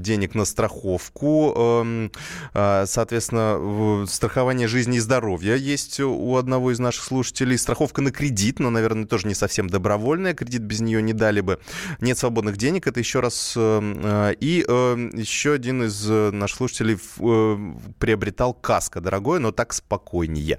денег 0.00 0.34
на 0.34 0.44
страховку 0.46 1.53
Эм, 1.54 2.10
а, 2.52 2.84
соответственно, 2.86 4.06
страхование 4.06 4.68
жизни 4.68 4.96
и 4.96 5.00
здоровья 5.00 5.54
есть 5.54 6.00
у 6.00 6.36
одного 6.36 6.72
из 6.72 6.78
наших 6.78 7.04
слушателей. 7.04 7.58
Страховка 7.58 8.02
на 8.02 8.10
кредит, 8.10 8.58
но, 8.58 8.70
наверное, 8.70 9.06
тоже 9.06 9.28
не 9.28 9.34
совсем 9.34 9.68
добровольная. 9.68 10.34
Кредит 10.34 10.62
без 10.62 10.80
нее 10.80 11.02
не 11.02 11.12
дали 11.12 11.40
бы. 11.40 11.58
Нет 12.00 12.18
свободных 12.18 12.56
денег, 12.56 12.86
это 12.86 13.00
еще 13.00 13.20
раз. 13.20 13.54
Эм, 13.56 14.00
э, 14.02 14.34
и 14.40 14.64
эм, 14.66 15.10
еще 15.16 15.52
один 15.52 15.84
из 15.84 16.10
э, 16.10 16.30
наших 16.30 16.58
слушателей 16.58 16.98
э, 17.18 17.74
приобретал 17.98 18.54
каско 18.54 19.00
дорогое, 19.00 19.38
но 19.38 19.52
так 19.52 19.72
спокойнее. 19.72 20.58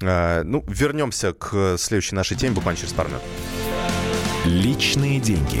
Ну, 0.00 0.64
вернемся 0.68 1.32
к 1.32 1.76
следующей 1.78 2.14
нашей 2.14 2.36
теме 2.36 2.54
буквально 2.54 2.78
через 2.78 2.92
пару 2.92 3.10
минут. 3.10 3.22
Личные 4.44 5.20
деньги. 5.20 5.60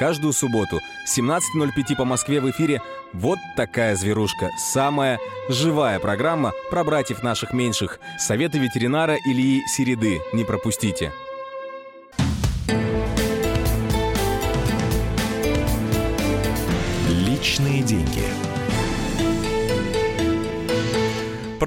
каждую 0.00 0.32
субботу 0.32 0.80
17.05 1.06 1.94
по 1.94 2.06
Москве 2.06 2.40
в 2.40 2.50
эфире 2.50 2.80
«Вот 3.12 3.38
такая 3.54 3.94
зверушка». 3.96 4.48
Самая 4.56 5.18
живая 5.50 5.98
программа 6.00 6.54
про 6.70 6.84
братьев 6.84 7.22
наших 7.22 7.52
меньших. 7.52 8.00
Советы 8.18 8.58
ветеринара 8.58 9.16
Ильи 9.26 9.62
Середы. 9.66 10.22
Не 10.32 10.44
пропустите. 10.44 11.12
Личные 17.10 17.82
деньги. 17.82 18.49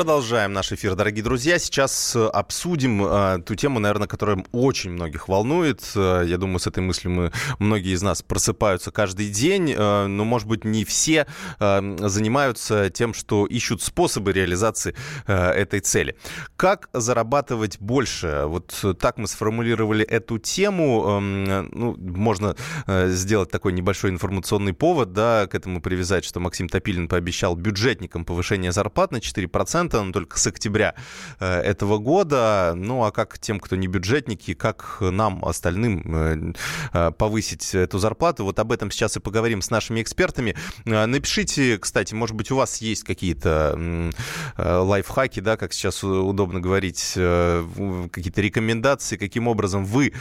Продолжаем 0.04 0.52
наш 0.52 0.70
эфир, 0.74 0.96
дорогие 0.96 1.24
друзья. 1.24 1.58
Сейчас 1.58 2.14
э, 2.14 2.26
обсудим 2.26 3.06
э, 3.06 3.40
ту 3.46 3.56
тему, 3.56 3.80
наверное, 3.80 4.10
которая 4.10 4.44
очень 4.52 4.90
многих 4.90 5.30
волнует. 5.30 5.82
Э, 5.96 6.26
я 6.28 6.38
думаю, 6.38 6.60
с 6.60 6.68
этой 6.68 6.84
мыслью 6.84 7.14
мы, 7.14 7.32
многие 7.58 7.94
из 7.94 8.02
нас 8.02 8.22
просыпаются 8.22 8.92
каждый 8.92 9.30
день, 9.30 9.72
э, 9.72 10.08
но, 10.08 10.26
может 10.26 10.50
быть, 10.50 10.66
не 10.66 10.84
все 10.84 11.26
э, 11.58 11.98
занимаются 12.00 12.90
тем, 12.90 13.14
что 13.14 13.46
ищут 13.46 13.82
способы 13.82 14.34
реализации 14.34 14.94
э, 15.26 15.52
этой 15.52 15.80
цели. 15.80 16.18
Как 16.58 16.90
зарабатывать 16.92 17.80
больше? 17.80 18.44
Вот 18.48 18.76
так 19.00 19.18
мы 19.18 19.28
сформулировали 19.30 20.04
эту 20.04 20.38
тему. 20.38 21.06
Э, 21.08 21.62
ну, 21.72 21.96
можно 21.98 22.58
э, 22.88 23.08
сделать 23.08 23.52
такой 23.52 23.72
небольшой 23.72 24.10
информационный 24.10 24.74
повод, 24.74 25.14
да, 25.14 25.48
к 25.48 25.56
этому 25.56 25.82
привязать, 25.82 26.26
что 26.26 26.42
Максим 26.42 26.68
Топилин 26.68 27.08
пообещал 27.08 27.56
бюджетникам 27.56 28.26
повышение 28.26 28.74
зарплат 28.74 29.14
на 29.14 29.20
4% 29.20 29.93
но 30.02 30.12
только 30.12 30.40
с 30.40 30.48
октября 30.48 30.96
э, 31.40 31.60
этого 31.62 31.98
года. 31.98 32.74
Ну, 32.76 33.04
а 33.04 33.12
как 33.12 33.38
тем, 33.38 33.60
кто 33.60 33.76
не 33.76 33.88
бюджетники, 33.88 34.54
как 34.54 34.98
нам, 35.02 35.44
остальным, 35.46 36.02
э, 36.06 36.54
э, 36.94 37.12
повысить 37.12 37.76
эту 37.76 38.00
зарплату? 38.00 38.46
Вот 38.46 38.58
об 38.60 38.72
этом 38.72 38.90
сейчас 38.90 39.18
и 39.18 39.20
поговорим 39.20 39.62
с 39.62 39.70
нашими 39.70 40.02
экспертами. 40.02 40.56
Напишите, 40.86 41.78
кстати, 41.78 42.14
может 42.14 42.36
быть, 42.36 42.50
у 42.52 42.56
вас 42.56 42.82
есть 42.82 43.04
какие-то 43.04 44.12
лайфхаки, 44.58 45.40
да, 45.42 45.58
как 45.58 45.74
сейчас 45.74 46.04
удобно 46.04 46.60
говорить, 46.60 47.14
какие-то 47.14 48.42
рекомендации, 48.42 49.18
каким 49.18 49.48
образом 49.48 49.86
вы 49.86 50.14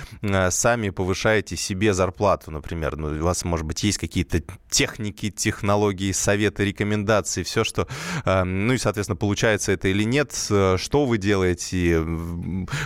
сами 0.51 0.91
повышаете 0.91 1.57
себе 1.57 1.95
зарплату, 1.95 2.51
например. 2.51 2.97
Ну, 2.97 3.09
у 3.09 3.25
вас, 3.25 3.45
может 3.45 3.65
быть, 3.67 3.83
есть 3.85 3.99
какие-то 3.99 4.43
техники, 4.69 5.31
технологии, 5.31 6.13
советы, 6.13 6.65
рекомендации, 6.65 7.43
все, 7.43 7.63
что, 7.65 7.87
ну 8.25 8.73
и, 8.73 8.79
соответственно, 8.79 9.17
получается 9.17 9.52
получается 9.53 9.73
это 9.73 9.89
или 9.89 10.05
нет, 10.05 10.33
э, 10.51 10.77
что 10.79 11.05
вы 11.05 11.19
делаете, 11.19 12.03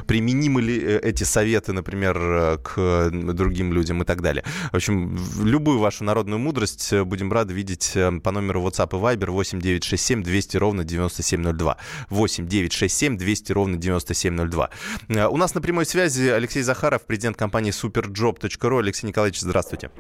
применимы 0.07 0.61
ли 0.62 0.79
э, 0.79 0.98
эти 1.00 1.24
советы, 1.24 1.72
например, 1.72 2.18
э, 2.18 2.59
к 2.59 3.11
другим 3.11 3.72
людям 3.72 4.02
и 4.02 4.05
так 4.05 4.20
далее. 4.20 4.42
В 4.72 4.76
общем, 4.76 5.16
любую 5.44 5.79
вашу 5.79 6.05
народную 6.05 6.38
мудрость 6.38 6.92
будем 7.02 7.33
рады 7.33 7.55
видеть 7.55 7.92
по 8.22 8.31
номеру 8.33 8.62
WhatsApp 8.62 8.88
и 8.92 9.00
Viber 9.00 9.31
8 9.31 9.61
967 9.61 10.22
200 10.22 10.57
ровно 10.57 10.85
9702. 10.85 11.76
8 12.11 12.46
967 12.46 13.16
200 13.16 13.52
ровно 13.52 13.76
9702. 13.76 14.70
У 15.29 15.37
нас 15.37 15.55
на 15.55 15.61
прямой 15.61 15.87
связи 15.87 16.29
Алексей 16.29 16.62
Захаров, 16.62 17.07
президент 17.07 17.37
компании 17.37 17.72
superjob.ru. 17.72 18.79
Алексей 18.79 19.07
Николаевич, 19.07 19.40
здравствуйте. 19.40 19.90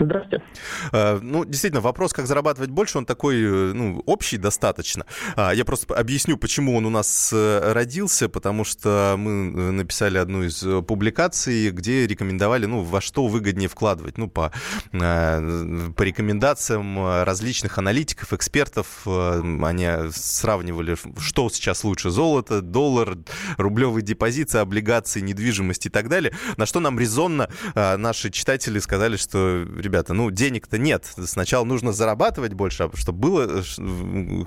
Здравствуйте. 0.00 0.44
Ну, 0.92 1.44
действительно, 1.44 1.80
вопрос, 1.80 2.12
как 2.12 2.26
зарабатывать 2.26 2.70
больше, 2.70 2.98
он 2.98 3.06
такой, 3.06 3.36
ну, 3.74 4.02
общий 4.06 4.38
достаточно. 4.38 5.04
А, 5.36 5.52
я 5.54 5.64
просто 5.64 5.94
объясню 5.94 6.15
объясню, 6.16 6.38
почему 6.38 6.74
он 6.74 6.86
у 6.86 6.90
нас 6.90 7.30
э, 7.30 7.72
родился, 7.74 8.30
потому 8.30 8.64
что 8.64 9.16
мы 9.18 9.30
э, 9.30 9.70
написали 9.70 10.16
одну 10.16 10.44
из 10.44 10.62
э, 10.62 10.80
публикаций, 10.80 11.68
где 11.70 12.06
рекомендовали, 12.06 12.64
ну, 12.64 12.82
во 12.82 13.02
что 13.02 13.26
выгоднее 13.26 13.68
вкладывать. 13.68 14.16
Ну, 14.16 14.30
по, 14.30 14.50
по 14.92 16.02
рекомендациям 16.02 17.22
различных 17.24 17.76
аналитиков, 17.76 18.32
экспертов, 18.32 19.06
они 19.06 19.88
сравнивали, 20.10 20.96
что 21.18 21.50
сейчас 21.50 21.84
лучше, 21.84 22.08
золото, 22.08 22.62
доллар, 22.62 23.18
рублевые 23.58 24.02
депозиты, 24.02 24.56
облигации, 24.56 25.20
недвижимость 25.20 25.84
и 25.84 25.90
так 25.90 26.08
далее. 26.08 26.32
На 26.56 26.64
что 26.64 26.80
нам 26.80 26.98
резонно 26.98 27.50
наши 27.74 28.30
читатели 28.30 28.78
сказали, 28.78 29.18
что, 29.18 29.66
ребята, 29.76 30.14
ну, 30.14 30.30
денег-то 30.30 30.78
нет. 30.78 31.04
Сначала 31.26 31.64
нужно 31.64 31.92
зарабатывать 31.92 32.54
больше, 32.54 32.84
а 32.84 32.96
чтобы 32.96 33.18
было, 33.18 33.62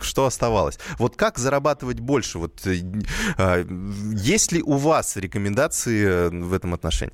что 0.02 0.26
оставалось. 0.26 0.80
Вот 0.98 1.16
как 1.16 1.38
зарабатывать 1.38 1.59
зарабатывать 1.60 2.00
больше? 2.00 2.40
Вот 2.40 2.66
э, 2.66 2.78
а, 3.38 3.64
есть 4.16 4.52
ли 4.52 4.62
у 4.62 4.78
вас 4.78 5.18
рекомендации 5.18 6.06
э, 6.06 6.30
в 6.30 6.54
этом 6.54 6.74
отношении? 6.74 7.14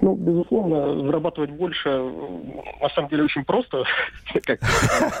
Ну, 0.00 0.14
безусловно, 0.14 1.04
зарабатывать 1.06 1.50
больше, 1.50 1.88
на 2.80 2.88
самом 2.94 3.10
деле, 3.10 3.24
очень 3.24 3.44
просто. 3.44 3.84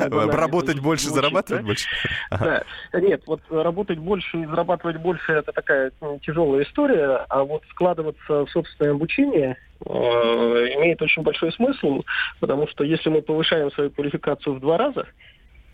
Работать 0.00 0.80
больше, 0.80 1.10
зарабатывать 1.10 1.64
больше? 1.64 1.86
Да. 2.30 2.62
Нет, 2.94 3.22
вот 3.26 3.40
работать 3.50 3.98
больше 3.98 4.38
и 4.38 4.46
зарабатывать 4.46 4.96
больше– 4.96 5.32
это 5.40 5.52
такая 5.52 5.92
тяжелая 6.22 6.64
история, 6.64 7.26
а 7.28 7.44
вот 7.44 7.62
вкладываться 7.68 8.46
в 8.46 8.50
собственное 8.50 8.92
обучение 8.92 9.56
э, 9.84 9.90
имеет 9.90 11.02
очень 11.02 11.22
большой 11.22 11.52
смысл, 11.52 12.02
потому 12.40 12.66
что 12.68 12.84
если 12.84 13.10
мы 13.10 13.20
повышаем 13.20 13.70
свою 13.72 13.90
квалификацию 13.90 14.54
в 14.54 14.60
два 14.60 14.78
раза, 14.78 15.06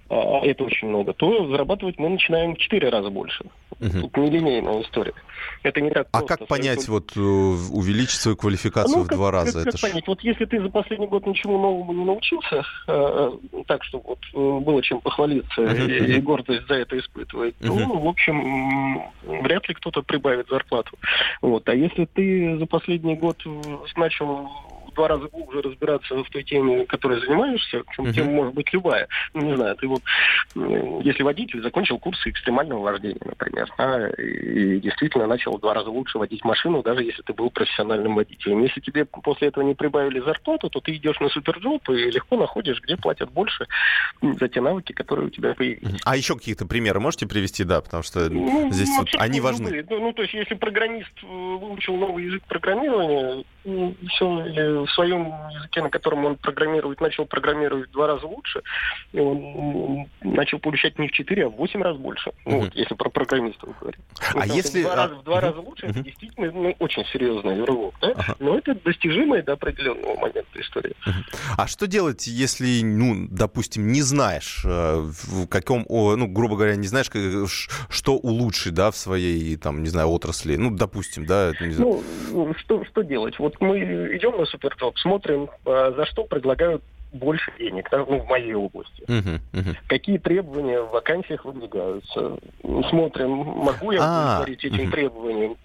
а 0.08 0.40
это 0.44 0.64
очень 0.64 0.88
много, 0.88 1.12
то 1.12 1.48
зарабатывать 1.48 1.98
мы 1.98 2.08
начинаем 2.10 2.54
в 2.54 2.58
4 2.58 2.88
раза 2.88 3.10
больше. 3.10 3.44
Угу. 3.80 4.00
Тут 4.02 4.16
нелинейная 4.16 4.82
история. 4.82 5.12
Это 5.62 5.80
не 5.80 5.90
так 5.90 6.08
А 6.12 6.22
как 6.22 6.46
понять, 6.46 6.88
вот 6.88 7.12
э, 7.16 7.20
увеличить 7.20 8.20
свою 8.20 8.36
квалификацию 8.36 8.98
ну, 8.98 9.04
в 9.04 9.08
как, 9.08 9.16
два 9.16 9.30
раза? 9.30 9.58
Как, 9.58 9.62
это 9.62 9.70
как 9.72 9.78
ж... 9.78 9.82
понять? 9.82 10.06
Вот 10.06 10.20
если 10.22 10.44
ты 10.44 10.62
за 10.62 10.68
последний 10.68 11.06
год 11.06 11.26
ничему 11.26 11.58
новому 11.58 11.92
не 11.92 12.04
научился, 12.04 12.64
э, 12.86 13.30
так 13.66 13.84
что 13.84 13.98
вот 13.98 14.18
э, 14.32 14.64
было 14.64 14.82
чем 14.82 15.00
похвалиться 15.00 15.60
uh-huh. 15.60 15.90
и, 15.90 16.16
и 16.16 16.20
гордость 16.20 16.66
за 16.68 16.74
это 16.74 16.98
испытывать, 16.98 17.54
uh-huh. 17.60 17.84
то, 17.84 17.98
в 17.98 18.08
общем, 18.08 19.02
вряд 19.24 19.68
ли 19.68 19.74
кто-то 19.74 20.02
прибавит 20.02 20.48
зарплату. 20.48 20.96
Вот. 21.42 21.68
А 21.68 21.74
если 21.74 22.06
ты 22.06 22.58
за 22.58 22.66
последний 22.66 23.16
год 23.16 23.42
начал 23.96 24.48
два 24.96 25.08
раза 25.08 25.28
глубже 25.28 25.62
разбираться 25.62 26.14
в 26.14 26.28
той 26.30 26.42
теме, 26.42 26.86
которой 26.86 27.20
занимаешься, 27.20 27.82
причем 27.86 28.04
uh-huh. 28.04 28.12
тема 28.12 28.30
может 28.32 28.54
быть 28.54 28.72
любая. 28.72 29.06
Ну, 29.34 29.42
не 29.42 29.56
знаю, 29.56 29.76
ты 29.76 29.86
вот, 29.86 30.02
если 31.04 31.22
водитель 31.22 31.62
закончил 31.62 31.98
курсы 31.98 32.30
экстремального 32.30 32.80
вождения, 32.80 33.20
например, 33.24 33.72
а, 33.78 34.08
и 34.08 34.80
действительно 34.80 35.26
начал 35.26 35.56
в 35.56 35.60
два 35.60 35.74
раза 35.74 35.90
лучше 35.90 36.18
водить 36.18 36.44
машину, 36.44 36.82
даже 36.82 37.02
если 37.02 37.22
ты 37.22 37.32
был 37.32 37.50
профессиональным 37.50 38.14
водителем. 38.14 38.62
Если 38.62 38.80
тебе 38.80 39.04
после 39.04 39.48
этого 39.48 39.64
не 39.64 39.74
прибавили 39.74 40.20
зарплату, 40.20 40.70
то 40.70 40.80
ты 40.80 40.96
идешь 40.96 41.20
на 41.20 41.28
суперджоп 41.28 41.88
и 41.90 42.10
легко 42.10 42.36
находишь, 42.36 42.80
где 42.82 42.96
платят 42.96 43.30
больше 43.30 43.66
за 44.22 44.48
те 44.48 44.60
навыки, 44.60 44.92
которые 44.92 45.28
у 45.28 45.30
тебя 45.30 45.54
появились. 45.54 46.00
А 46.04 46.16
еще 46.16 46.34
какие-то 46.34 46.66
примеры 46.66 47.00
можете 47.00 47.26
привести, 47.26 47.64
да, 47.64 47.80
потому 47.80 48.02
что 48.02 48.30
ну, 48.30 48.70
здесь 48.72 48.90
вот 48.98 49.08
они 49.18 49.40
важны. 49.40 49.84
Ну, 49.88 50.00
ну, 50.00 50.12
то 50.12 50.22
есть, 50.22 50.34
если 50.34 50.54
программист 50.54 51.12
э, 51.22 51.26
выучил 51.26 51.96
новый 51.96 52.24
язык 52.24 52.42
программирования, 52.48 53.44
все 54.10 54.85
в 54.86 54.92
своем 54.92 55.32
языке, 55.50 55.82
на 55.82 55.90
котором 55.90 56.24
он 56.24 56.36
программирует, 56.36 57.00
начал 57.00 57.26
программировать 57.26 57.88
в 57.88 57.92
два 57.92 58.06
раза 58.06 58.26
лучше, 58.26 58.62
и 59.12 59.20
он 59.20 60.06
начал 60.22 60.58
получать 60.58 60.98
не 60.98 61.08
в 61.08 61.12
четыре, 61.12 61.46
а 61.46 61.48
в 61.48 61.56
восемь 61.56 61.82
раз 61.82 61.96
больше. 61.96 62.32
Ну, 62.44 62.60
вот, 62.60 62.74
если 62.74 62.94
про 62.94 63.10
программистов 63.10 63.78
говорить. 63.80 64.00
А 64.34 64.46
если... 64.46 64.80
В 64.80 64.84
два, 64.84 64.92
а... 64.92 64.96
раза, 64.96 65.14
в 65.14 65.24
два 65.24 65.38
uh-huh. 65.38 65.40
раза 65.40 65.60
лучше, 65.60 65.86
это 65.86 66.00
действительно 66.00 66.52
ну, 66.52 66.76
очень 66.78 67.04
серьезный 67.06 67.64
рывок. 67.64 67.94
Да? 68.00 68.12
Uh-huh. 68.12 68.36
Но 68.38 68.58
это 68.58 68.74
достижимая 68.74 69.42
до 69.42 69.52
определенного 69.52 70.16
момента 70.16 70.60
история. 70.60 70.94
А 71.56 71.66
что 71.66 71.86
делать, 71.86 72.26
если, 72.26 72.82
ну, 72.82 73.26
допустим, 73.30 73.88
не 73.88 74.02
знаешь, 74.02 74.62
э, 74.64 74.96
в 75.00 75.46
каком, 75.48 75.84
ну, 75.88 76.26
грубо 76.26 76.56
говоря, 76.56 76.76
не 76.76 76.86
знаешь, 76.86 77.10
что 77.88 78.16
улучшить, 78.16 78.74
да, 78.74 78.90
в 78.90 78.96
своей, 78.96 79.56
там, 79.56 79.82
не 79.82 79.88
знаю, 79.88 80.08
отрасли? 80.08 80.56
Ну, 80.56 80.70
допустим, 80.70 81.26
да. 81.26 81.52
Не 81.60 81.70
знаю. 81.70 82.02
Ну, 82.30 82.54
что, 82.54 82.84
что 82.84 83.02
делать? 83.02 83.38
Вот 83.38 83.60
мы 83.60 83.78
идем 84.16 84.36
на 84.38 84.46
Супертоп, 84.76 84.98
смотрим, 84.98 85.48
а, 85.64 85.92
за 85.92 86.06
что 86.06 86.24
предлагают 86.24 86.82
больше 87.12 87.52
денег, 87.58 87.88
ну, 87.90 88.20
в 88.20 88.26
моей 88.26 88.54
области. 88.54 89.02
Uh-huh, 89.04 89.40
uh-huh. 89.52 89.76
Какие 89.86 90.18
требования 90.18 90.80
в 90.80 90.90
вакансиях 90.90 91.44
выдвигаются. 91.44 92.38
Смотрим, 92.90 93.30
могу 93.30 93.92
я 93.92 94.00
а, 94.02 94.42
удовлетворить 94.42 94.64
этим 94.64 94.88
uh-huh. 94.88 94.92
требованиям? 94.92 95.56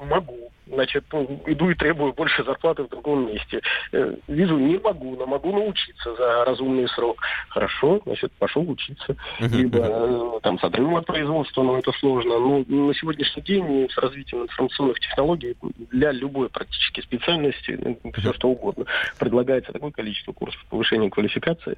Могу 0.00 0.50
значит, 0.72 1.04
ну, 1.12 1.40
иду 1.46 1.70
и 1.70 1.74
требую 1.74 2.12
больше 2.12 2.44
зарплаты 2.44 2.84
в 2.84 2.88
другом 2.88 3.26
месте. 3.26 3.60
Э, 3.92 4.14
вижу, 4.26 4.58
не 4.58 4.78
могу, 4.78 5.16
но 5.16 5.26
могу 5.26 5.52
научиться 5.52 6.14
за 6.14 6.44
разумный 6.44 6.88
срок. 6.88 7.20
Хорошо, 7.48 8.00
значит, 8.04 8.32
пошел 8.32 8.68
учиться. 8.68 9.16
Либо 9.40 9.78
э, 9.78 10.40
там 10.42 10.58
с 10.58 10.64
отрывом 10.64 10.96
от 10.96 11.06
производства, 11.06 11.62
но 11.62 11.78
это 11.78 11.92
сложно. 11.92 12.38
Но 12.38 12.58
на 12.66 12.94
сегодняшний 12.94 13.42
день 13.42 13.88
с 13.90 13.96
развитием 13.98 14.42
информационных 14.42 15.00
технологий 15.00 15.56
для 15.90 16.12
любой 16.12 16.48
практически 16.48 17.00
специальности, 17.00 17.78
ну, 17.82 18.12
все 18.12 18.32
что 18.32 18.48
угодно, 18.48 18.84
предлагается 19.18 19.72
такое 19.72 19.90
количество 19.90 20.32
курсов 20.32 20.64
повышения 20.70 21.10
квалификации. 21.10 21.76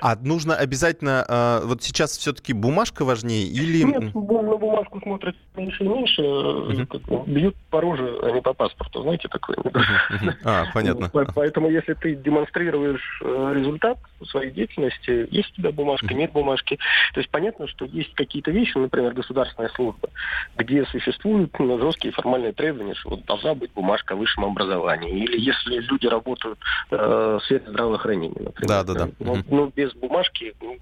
А 0.00 0.16
нужно 0.16 0.54
обязательно, 0.54 1.24
э, 1.28 1.60
вот 1.66 1.82
сейчас 1.82 2.16
все-таки 2.16 2.52
бумажка 2.52 3.04
важнее 3.04 3.46
или... 3.46 3.84
Нет, 3.84 4.12
бумажку 4.76 5.00
смотрят 5.00 5.36
меньше 5.56 5.84
и 5.84 5.88
меньше, 5.88 6.22
uh-huh. 6.22 7.24
бьют 7.26 7.56
по 7.70 7.80
роже 7.80 8.18
а 8.22 8.30
не 8.30 8.40
по 8.40 8.52
паспорту. 8.52 9.02
Знаете, 9.02 9.28
такое. 9.28 9.56
А, 10.44 10.64
понятно. 10.72 11.10
Поэтому, 11.34 11.70
если 11.70 11.94
ты 11.94 12.14
демонстрируешь 12.14 13.20
э, 13.22 13.52
результат 13.54 13.98
своей 14.28 14.50
деятельности, 14.50 15.26
есть 15.30 15.52
у 15.52 15.56
тебя 15.56 15.72
бумажка, 15.72 16.12
нет 16.14 16.32
бумажки. 16.32 16.78
То 17.14 17.20
есть 17.20 17.30
понятно, 17.30 17.66
что 17.68 17.84
есть 17.86 18.14
какие-то 18.14 18.50
вещи, 18.50 18.76
например, 18.76 19.12
государственная 19.12 19.70
служба, 19.70 20.08
где 20.56 20.84
существуют 20.86 21.58
ну, 21.58 21.78
жесткие 21.78 22.12
формальные 22.12 22.52
требования, 22.52 22.94
что 22.94 23.10
вот 23.10 23.24
должна 23.24 23.54
быть 23.54 23.72
бумажка 23.72 24.14
о 24.14 24.16
высшем 24.16 24.44
образовании. 24.44 25.24
Или 25.24 25.40
если 25.40 25.78
люди 25.78 26.06
работают 26.06 26.58
э, 26.90 26.96
в 27.40 27.44
сфере 27.44 27.64
здравоохранения, 27.66 28.40
например. 28.40 28.68
Да, 28.68 28.84
да, 28.84 28.94
да. 28.94 29.08
Но, 29.18 29.38
но 29.48 29.72
без 29.74 29.92
бумажки 29.94 30.54
ну, 30.60 30.76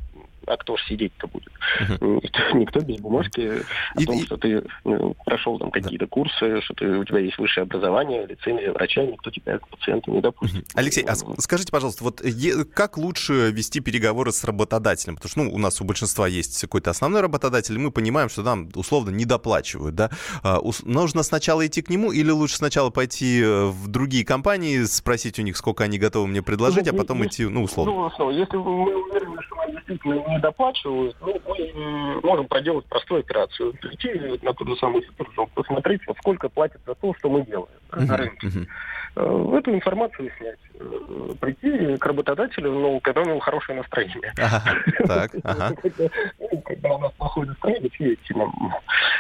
а 0.47 0.57
кто 0.57 0.77
же 0.77 0.85
сидеть-то 0.85 1.27
будет? 1.27 1.53
Uh-huh. 1.81 2.21
Никто, 2.23 2.59
никто 2.59 2.81
без 2.81 3.01
бумажки 3.01 3.63
о 3.95 4.01
и, 4.01 4.07
том, 4.07 4.19
и... 4.19 4.25
что 4.25 4.37
ты 4.37 4.65
ну, 4.85 5.15
прошел 5.25 5.59
там 5.59 5.71
какие-то 5.71 6.07
да. 6.07 6.11
курсы, 6.11 6.61
что 6.63 6.75
ты, 6.75 6.87
у 6.87 7.05
тебя 7.05 7.19
есть 7.21 7.39
высшее 7.39 7.63
образование, 7.63 8.27
лицензия 8.27 8.73
врача, 8.73 9.03
никто 9.05 9.31
тебя 9.31 9.59
к 9.59 9.69
пациенту 9.69 10.11
не 10.13 10.21
допустит. 10.21 10.67
Алексей, 10.75 11.05
а 11.05 11.15
скажите, 11.39 11.71
пожалуйста, 11.71 12.05
вот 12.05 12.23
как 12.75 12.99
лучше 12.99 13.51
вести 13.51 13.81
переговоры 13.81 14.33
с 14.33 14.45
работодателем? 14.45 15.17
Потому 15.17 15.31
что 15.31 15.43
ну, 15.43 15.55
у 15.55 15.59
нас 15.59 15.81
у 15.81 15.85
большинства 15.85 16.27
есть 16.27 16.61
какой-то 16.61 16.91
основной 16.91 17.21
работодатель, 17.21 17.75
и 17.75 17.79
мы 17.79 17.91
понимаем, 17.91 18.29
что 18.29 18.43
нам 18.43 18.69
условно 18.75 19.11
не 19.11 19.25
доплачивают. 19.25 19.95
Да? 19.95 20.11
А, 20.43 20.61
нужно 20.85 21.23
сначала 21.23 21.67
идти 21.67 21.83
к 21.83 21.91
нему 21.91 22.13
или 22.13 22.31
лучше 22.31 22.57
сначала 22.57 22.91
пойти 22.91 23.41
э, 23.43 23.67
в 23.67 23.89
другие 23.89 24.25
компании, 24.25 24.85
спросить 24.85 25.39
у 25.39 25.43
них, 25.43 25.57
сколько 25.57 25.85
они 25.85 25.99
готовы 25.99 26.27
мне 26.27 26.43
предложить, 26.43 26.87
ну, 26.87 26.93
а 26.93 26.97
потом 26.97 27.23
если, 27.23 27.45
идти, 27.45 27.45
ну, 27.47 27.63
условно? 27.63 28.11
Ну, 28.19 28.31
если 28.31 28.57
мы 28.57 29.05
уверены, 29.05 29.43
что 29.43 29.54
действительно 29.87 30.29
не 30.29 30.39
доплачивают, 30.39 31.17
ну, 31.21 31.41
мы 31.47 32.21
можем 32.23 32.47
проделать 32.47 32.85
простую 32.87 33.21
операцию. 33.21 33.73
Прийти 33.75 34.39
на 34.43 34.53
тот 34.55 34.69
же 34.69 34.77
самый 34.77 35.03
суперджоп, 35.03 35.51
посмотреть, 35.51 36.01
сколько 36.19 36.49
платят 36.49 36.81
за 36.87 36.95
то, 36.95 37.15
что 37.19 37.29
мы 37.29 37.45
делаем 37.45 37.69
uh-huh, 37.91 38.07
на 38.07 38.17
рынке. 38.17 38.47
Uh-huh. 38.47 39.59
Эту 39.59 39.73
информацию 39.73 40.31
снять. 40.39 40.59
Э, 40.81 41.33
прийти 41.41 41.97
к 41.97 42.07
работодателю, 42.07 42.73
ну, 42.73 43.01
когда 43.01 43.21
у 43.21 43.25
него 43.25 43.39
хорошее 43.39 43.79
настроение. 43.79 44.33
Ага, 44.39 44.63
так, 45.07 45.31
ага. 45.45 45.77
Когда 46.63 46.95
у 46.95 46.99
нас 46.99 47.13
плохое 47.13 47.49
настроение, 47.49 47.91
фигите 47.91 48.35
нам. 48.35 48.75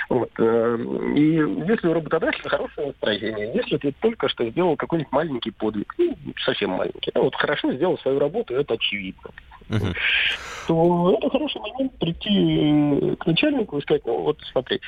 Вот. 0.08 0.30
Э, 0.38 0.78
и 1.16 1.34
если 1.66 1.88
у 1.88 1.94
работодателя 1.94 2.48
хорошее 2.48 2.88
настроение, 2.88 3.52
если 3.54 3.76
ты 3.78 3.92
только 3.92 4.28
что 4.28 4.48
сделал 4.50 4.76
какой-нибудь 4.76 5.12
маленький 5.12 5.50
подвиг, 5.50 5.94
ну, 5.98 6.16
совсем 6.44 6.70
маленький, 6.70 7.10
ну, 7.14 7.24
вот 7.24 7.34
хорошо 7.34 7.72
сделал 7.72 7.98
свою 7.98 8.18
работу, 8.18 8.54
это 8.54 8.74
очевидно. 8.74 9.30
Uh-huh. 9.70 9.96
то 10.68 11.16
это 11.18 11.30
хороший 11.30 11.58
момент 11.60 11.98
прийти 11.98 13.16
к 13.16 13.26
начальнику 13.26 13.78
и 13.78 13.80
сказать, 13.80 14.02
ну 14.04 14.20
вот 14.20 14.38
смотри, 14.52 14.80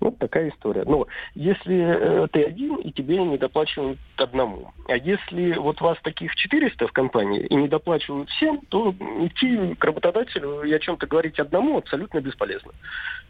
вот 0.00 0.18
такая 0.18 0.48
история. 0.48 0.84
Но 0.86 1.06
если 1.34 2.24
э, 2.24 2.28
ты 2.32 2.44
один 2.44 2.76
и 2.76 2.90
тебе 2.90 3.18
не 3.18 3.36
доплачивают 3.36 3.98
одному, 4.16 4.72
а 4.88 4.96
если 4.96 5.52
вот 5.58 5.80
вас 5.82 5.98
таких 6.02 6.34
400 6.36 6.88
в 6.88 6.92
компании 6.92 7.46
и 7.46 7.54
не 7.54 7.68
доплачивают 7.68 8.30
всем, 8.30 8.60
то 8.70 8.94
идти 9.20 9.74
к 9.74 9.84
работодателю 9.84 10.62
и 10.62 10.72
о 10.72 10.78
чем-то 10.78 11.06
говорить 11.06 11.38
одному 11.38 11.78
абсолютно 11.84 12.20
бесполезно. 12.20 12.72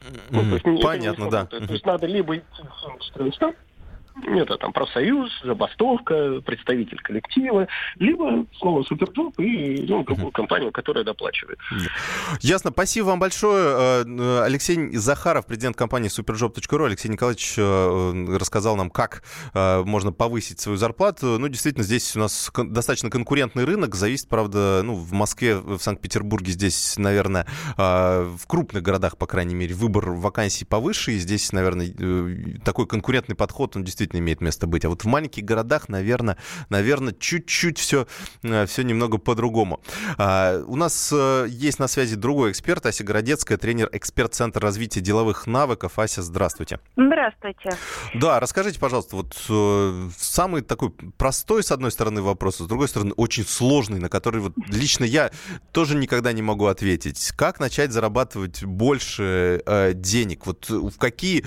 Mm-hmm. 0.00 0.20
Ну, 0.30 0.58
то 0.58 0.70
есть, 0.70 0.82
Понятно, 0.82 1.30
да. 1.30 1.46
То 1.46 1.58
есть 1.58 1.84
надо 1.84 2.06
либо 2.06 2.36
идти 2.36 2.62
всем 2.78 2.98
400, 2.98 3.54
это 4.22 4.56
там 4.56 4.72
профсоюз, 4.72 5.30
забастовка, 5.42 6.40
представитель 6.44 6.98
коллектива, 7.00 7.66
либо 7.96 8.46
снова 8.58 8.82
суперджоп 8.84 9.38
и 9.40 9.84
ну, 9.88 10.04
какую 10.04 10.30
компанию, 10.30 10.70
которая 10.72 11.04
доплачивает. 11.04 11.58
Ясно. 12.40 12.70
Спасибо 12.70 13.06
вам 13.06 13.18
большое. 13.18 14.04
Э, 14.06 14.42
Алексей 14.44 14.96
Захаров, 14.96 15.46
президент 15.46 15.76
компании 15.76 16.08
superjob.ru. 16.08 16.86
Алексей 16.86 17.08
Николаевич 17.08 17.54
э, 17.58 18.36
рассказал 18.38 18.76
нам, 18.76 18.90
как 18.90 19.22
э, 19.52 19.82
можно 19.84 20.12
повысить 20.12 20.60
свою 20.60 20.78
зарплату. 20.78 21.38
Ну, 21.38 21.48
действительно, 21.48 21.84
здесь 21.84 22.14
у 22.16 22.20
нас 22.20 22.50
достаточно 22.54 23.10
конкурентный 23.10 23.64
рынок. 23.64 23.94
Зависит, 23.94 24.28
правда, 24.28 24.82
ну, 24.84 24.94
в 24.94 25.12
Москве, 25.12 25.56
в 25.56 25.78
Санкт-Петербурге 25.78 26.52
здесь, 26.52 26.96
наверное, 26.98 27.46
в 27.76 28.46
крупных 28.46 28.82
городах, 28.82 29.16
по 29.18 29.26
крайней 29.26 29.54
мере, 29.54 29.74
выбор 29.74 30.10
вакансий 30.10 30.64
повыше. 30.64 31.12
И 31.12 31.18
здесь, 31.18 31.52
наверное, 31.52 31.92
такой 32.64 32.86
конкурентный 32.86 33.34
подход, 33.34 33.76
он 33.76 33.84
действительно 33.84 34.03
действительно 34.04 34.20
имеет 34.20 34.40
место 34.40 34.66
быть. 34.66 34.84
А 34.84 34.88
вот 34.88 35.04
в 35.04 35.06
маленьких 35.06 35.44
городах, 35.44 35.88
наверное, 35.88 36.36
наверное, 36.68 37.14
чуть-чуть 37.18 37.78
все, 37.78 38.06
э, 38.42 38.66
все 38.66 38.82
немного 38.82 39.18
по-другому. 39.18 39.80
А, 40.18 40.62
у 40.66 40.76
нас 40.76 41.10
э, 41.12 41.46
есть 41.48 41.78
на 41.78 41.88
связи 41.88 42.16
другой 42.16 42.50
эксперт, 42.50 42.84
Ася 42.86 43.04
Городецкая, 43.04 43.58
тренер, 43.58 43.88
эксперт 43.92 44.34
Центра 44.34 44.60
развития 44.60 45.00
деловых 45.00 45.46
навыков. 45.46 45.98
Ася, 45.98 46.22
здравствуйте. 46.22 46.80
Здравствуйте. 46.96 47.70
Да, 48.14 48.40
расскажите, 48.40 48.78
пожалуйста, 48.78 49.16
вот 49.16 49.36
э, 49.48 50.08
самый 50.18 50.62
такой 50.62 50.90
простой, 50.90 51.62
с 51.62 51.72
одной 51.72 51.90
стороны, 51.90 52.20
вопрос, 52.20 52.60
а 52.60 52.64
с 52.64 52.66
другой 52.66 52.88
стороны, 52.88 53.12
очень 53.16 53.44
сложный, 53.44 54.00
на 54.00 54.08
который 54.08 54.40
вот 54.40 54.52
лично 54.68 55.04
я 55.04 55.30
тоже 55.72 55.96
никогда 55.96 56.32
не 56.32 56.42
могу 56.42 56.66
ответить. 56.66 57.32
Как 57.36 57.60
начать 57.60 57.92
зарабатывать 57.92 58.64
больше 58.64 59.62
э, 59.64 59.92
денег? 59.94 60.46
Вот 60.46 60.68
в 60.68 60.98
какие, 60.98 61.44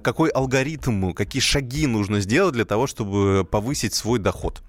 какой 0.00 0.30
алгоритм, 0.30 1.12
какие 1.12 1.40
шаги 1.40 1.69
шаги 1.70 1.86
нужно 1.86 2.20
сделать 2.20 2.54
для 2.54 2.64
того, 2.64 2.86
чтобы 2.86 3.46
повысить 3.48 3.94
свой 3.94 4.18
доход? 4.18 4.62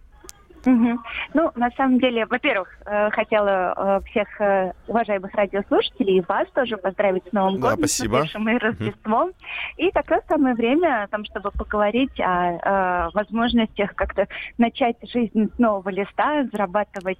Угу. 0.65 0.99
Ну, 1.33 1.51
на 1.55 1.69
самом 1.71 1.99
деле, 1.99 2.25
во-первых, 2.25 2.69
э, 2.85 3.09
хотела 3.11 3.73
э, 3.75 4.09
всех 4.09 4.27
э, 4.41 4.73
уважаемых 4.87 5.33
радиослушателей 5.33 6.17
и 6.17 6.23
вас 6.27 6.47
тоже 6.53 6.77
поздравить 6.77 7.23
с 7.29 7.31
Новым 7.31 7.59
Да, 7.59 7.71
годом, 7.71 7.79
спасибо. 7.79 8.25
с 8.25 8.35
и 8.35 8.57
Рождеством. 8.57 9.31
И 9.77 9.91
как 9.91 10.09
раз 10.11 10.21
самое 10.27 10.55
время, 10.55 11.07
там, 11.11 11.25
чтобы 11.25 11.51
поговорить 11.51 12.19
о, 12.19 13.07
э, 13.07 13.09
возможностях 13.13 13.95
как-то 13.95 14.27
начать 14.57 14.97
жизнь 15.03 15.49
с 15.55 15.59
нового 15.59 15.89
листа, 15.89 16.45
зарабатывать 16.51 17.19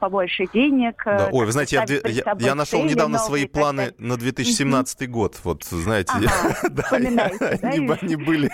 побольше 0.00 0.46
денег. 0.52 1.02
Да. 1.04 1.28
Ой, 1.32 1.46
вы 1.46 1.52
знаете, 1.52 1.76
я, 1.76 2.10
я- 2.10 2.36
я 2.38 2.54
нашел 2.54 2.82
недавно 2.84 3.18
свои 3.18 3.46
планы 3.46 3.92
на 3.98 4.16
2017 4.16 5.10
год. 5.10 5.38
Вот, 5.44 5.64
знаете, 5.64 6.12
Ага, 6.14 6.54
да, 6.70 6.84
они, 6.90 7.88
они 7.90 8.16
были... 8.16 8.50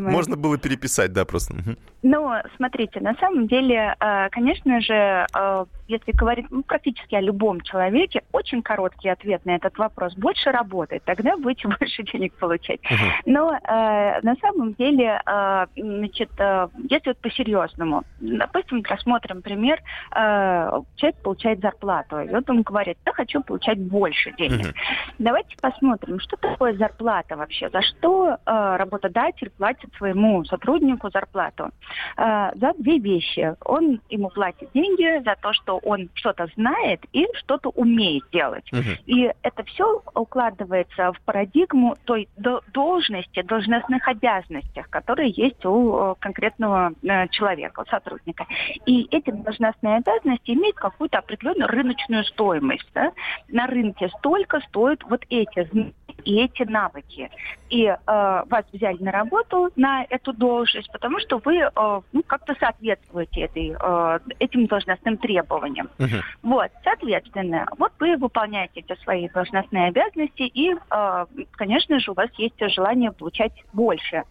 Можно 0.00 0.36
было 0.36 0.58
переписать, 0.58 1.12
да, 1.12 1.24
просто. 1.24 1.54
Ну, 2.02 2.32
смотрите, 2.56 3.00
на 3.00 3.14
самом 3.14 3.41
деле, 3.46 3.94
э, 3.98 4.28
конечно 4.30 4.80
же, 4.80 5.26
э, 5.34 5.64
если 5.88 6.12
говорить 6.12 6.46
ну, 6.50 6.62
практически 6.62 7.14
о 7.14 7.20
любом 7.20 7.60
человеке, 7.60 8.22
очень 8.32 8.62
короткий 8.62 9.08
ответ 9.08 9.44
на 9.44 9.56
этот 9.56 9.76
вопрос. 9.78 10.14
Больше 10.14 10.50
работать, 10.50 11.02
тогда 11.04 11.36
будете 11.36 11.68
больше 11.80 12.02
денег 12.04 12.34
получать. 12.34 12.80
Но 13.26 13.52
э, 13.52 14.20
на 14.22 14.36
самом 14.40 14.74
деле, 14.74 15.20
э, 15.24 15.66
значит, 15.76 16.30
э, 16.38 16.68
если 16.88 17.10
вот 17.10 17.18
по-серьезному, 17.18 18.04
допустим, 18.20 18.82
рассмотрим 18.88 19.42
пример, 19.42 19.80
э, 20.14 20.80
человек 20.96 21.16
получает 21.22 21.60
зарплату, 21.60 22.20
и 22.20 22.28
вот 22.28 22.48
он 22.48 22.62
говорит, 22.62 22.98
я 23.04 23.12
хочу 23.12 23.42
получать 23.42 23.78
больше 23.78 24.32
денег. 24.38 24.66
Мгм. 24.66 24.74
Давайте 25.18 25.56
посмотрим, 25.60 26.20
что 26.20 26.36
такое 26.36 26.74
зарплата 26.74 27.36
вообще, 27.36 27.68
за 27.70 27.82
что 27.82 28.36
э, 28.44 28.76
работодатель 28.76 29.50
платит 29.50 29.92
своему 29.96 30.44
сотруднику 30.44 31.10
зарплату. 31.10 31.70
Э, 32.16 32.50
за 32.54 32.72
две 32.78 32.98
вещи. 32.98 33.31
Он 33.64 34.00
ему 34.08 34.28
платит 34.30 34.70
деньги 34.74 35.22
за 35.24 35.36
то, 35.40 35.52
что 35.52 35.78
он 35.78 36.08
что-то 36.14 36.48
знает 36.56 37.00
и 37.12 37.26
что-то 37.34 37.70
умеет 37.70 38.24
делать. 38.32 38.70
Мгм. 38.72 38.96
И 39.06 39.30
это 39.42 39.64
все 39.64 40.02
укладывается 40.14 41.12
в 41.12 41.20
парадигму 41.22 41.96
той 42.04 42.28
до- 42.36 42.62
должности, 42.72 43.42
должностных 43.42 44.06
обязанностях, 44.08 44.88
которые 44.90 45.30
есть 45.30 45.64
у 45.64 46.12
э, 46.12 46.14
конкретного 46.18 46.92
э, 47.02 47.28
человека, 47.28 47.80
у 47.80 47.86
сотрудника. 47.86 48.46
И 48.86 49.06
эти 49.10 49.30
должностные 49.30 49.96
обязанности 49.96 50.50
имеют 50.50 50.76
какую-то 50.76 51.18
определенную 51.18 51.68
рыночную 51.68 52.24
стоимость. 52.24 52.88
да. 52.94 53.12
На 53.48 53.66
рынке 53.66 54.08
столько 54.18 54.60
стоят 54.60 55.02
вот 55.04 55.24
эти 55.28 55.64
знания 55.70 55.92
и 56.24 56.40
эти 56.40 56.62
навыки. 56.62 57.30
И 57.70 57.84
э, 57.84 57.96
вас 58.06 58.64
взяли 58.72 59.02
на 59.02 59.12
работу 59.12 59.70
на 59.76 60.04
эту 60.08 60.32
должность, 60.32 60.90
потому 60.92 61.18
что 61.20 61.40
вы 61.44 61.56
э, 61.58 61.70
ну, 62.12 62.22
как-то 62.26 62.54
соответствуете 62.58 63.21
этой, 63.40 63.76
э, 63.78 64.18
этим 64.38 64.66
должностным 64.66 65.16
требованиям. 65.16 65.90
Мгм. 65.98 66.22
Вот, 66.42 66.70
соответственно, 66.84 67.66
вот 67.78 67.92
вы 67.98 68.16
выполняете 68.16 68.80
эти 68.80 68.98
свои 69.02 69.28
должностные 69.28 69.88
обязанности, 69.88 70.42
и, 70.42 70.74
э, 70.74 71.26
конечно 71.52 72.00
же, 72.00 72.10
у 72.10 72.14
вас 72.14 72.30
есть 72.38 72.54
желание 72.74 73.12
получать 73.12 73.52
больше. 73.72 74.24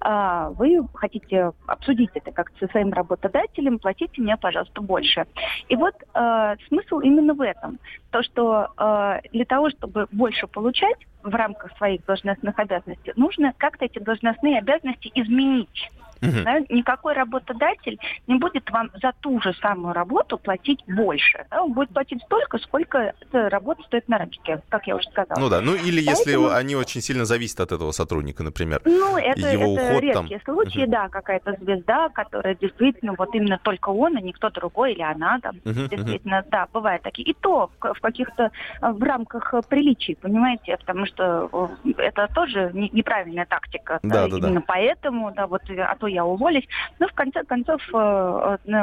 А, 0.00 0.50
Вы 0.50 0.80
хотите 0.94 1.52
обсудить 1.66 2.10
это 2.14 2.32
как 2.32 2.50
со 2.60 2.66
своим 2.68 2.92
работодателем, 2.92 3.78
платите 3.78 4.20
мне, 4.20 4.36
пожалуйста, 4.36 4.80
больше. 4.80 5.26
И 5.68 5.76
вот 5.76 5.94
э, 6.14 6.56
смысл 6.68 7.00
именно 7.00 7.34
в 7.34 7.40
этом. 7.40 7.78
То, 8.10 8.22
что 8.22 8.68
э, 8.78 9.20
для 9.32 9.44
того, 9.44 9.70
чтобы 9.70 10.06
больше 10.12 10.46
получать 10.46 10.98
в 11.22 11.34
рамках 11.34 11.76
своих 11.76 12.04
должностных 12.06 12.58
обязанностей, 12.58 13.12
нужно 13.16 13.52
как-то 13.56 13.84
эти 13.84 13.98
должностные 13.98 14.58
обязанности 14.58 15.10
изменить. 15.14 15.90
Мгм. 16.22 16.44
Да, 16.44 16.60
никакой 16.70 17.12
работодатель 17.12 17.98
не 18.26 18.36
будет 18.36 18.70
вам 18.70 18.90
за 19.02 19.12
ту 19.20 19.38
же 19.42 19.52
самую 19.60 19.92
работу 19.92 20.38
платить 20.38 20.82
больше. 20.86 21.44
да, 21.50 21.62
он 21.62 21.72
будет 21.74 21.90
платить 21.90 22.22
столько, 22.22 22.58
сколько 22.58 23.14
эта 23.20 23.50
работа 23.50 23.82
стоит 23.82 24.08
на 24.08 24.18
рынке, 24.18 24.62
как 24.70 24.86
я 24.86 24.96
уже 24.96 25.06
сказала. 25.10 25.38
Ну 25.38 25.50
да, 25.50 25.60
ну 25.60 25.74
или 25.74 26.00
если 26.00 26.36
Поэтому- 26.36 26.50
они 26.54 26.74
очень 26.74 27.02
сильно 27.02 27.26
зависят 27.26 27.60
от 27.60 27.72
этого 27.72 27.92
сотрудника, 27.92 28.42
например. 28.42 28.80
Ну, 28.86 29.16
это, 29.18 29.55
его 29.60 29.74
это 29.74 29.82
уход 29.82 30.02
редкие 30.02 30.40
там. 30.40 30.54
случаи, 30.54 30.80
Мгм. 30.82 30.90
да, 30.90 31.08
какая-то 31.08 31.56
звезда, 31.60 32.08
которая 32.10 32.54
действительно, 32.54 33.14
вот 33.16 33.34
именно 33.34 33.58
только 33.62 33.90
он, 33.90 34.16
а 34.16 34.20
никто 34.20 34.50
другой, 34.50 34.92
или 34.92 35.02
она 35.02 35.38
там, 35.40 35.56
мгм. 35.64 35.88
действительно, 35.88 36.44
да, 36.50 36.66
бывают 36.72 37.02
такие. 37.02 37.24
И 37.28 37.34
то 37.34 37.70
в, 37.80 38.00
каких-то, 38.00 38.50
э, 38.82 38.90
в 38.92 39.02
рамках 39.02 39.54
э, 39.54 39.62
приличий, 39.68 40.16
понимаете, 40.16 40.76
потому 40.76 41.06
что 41.06 41.48
э, 41.84 41.90
это 41.98 42.28
тоже 42.34 42.70
не- 42.72 42.90
неправильная 42.92 43.46
тактика. 43.46 43.98
Да, 44.02 44.26
да, 44.26 44.28
да. 44.28 44.36
Именно 44.36 44.62
поэтому, 44.62 45.32
да, 45.34 45.46
вот, 45.46 45.62
а 45.70 45.96
то 45.96 46.06
я 46.06 46.24
уволюсь. 46.24 46.66
Но 46.98 47.08
в 47.08 47.12
конце 47.12 47.42
концов, 47.44 47.80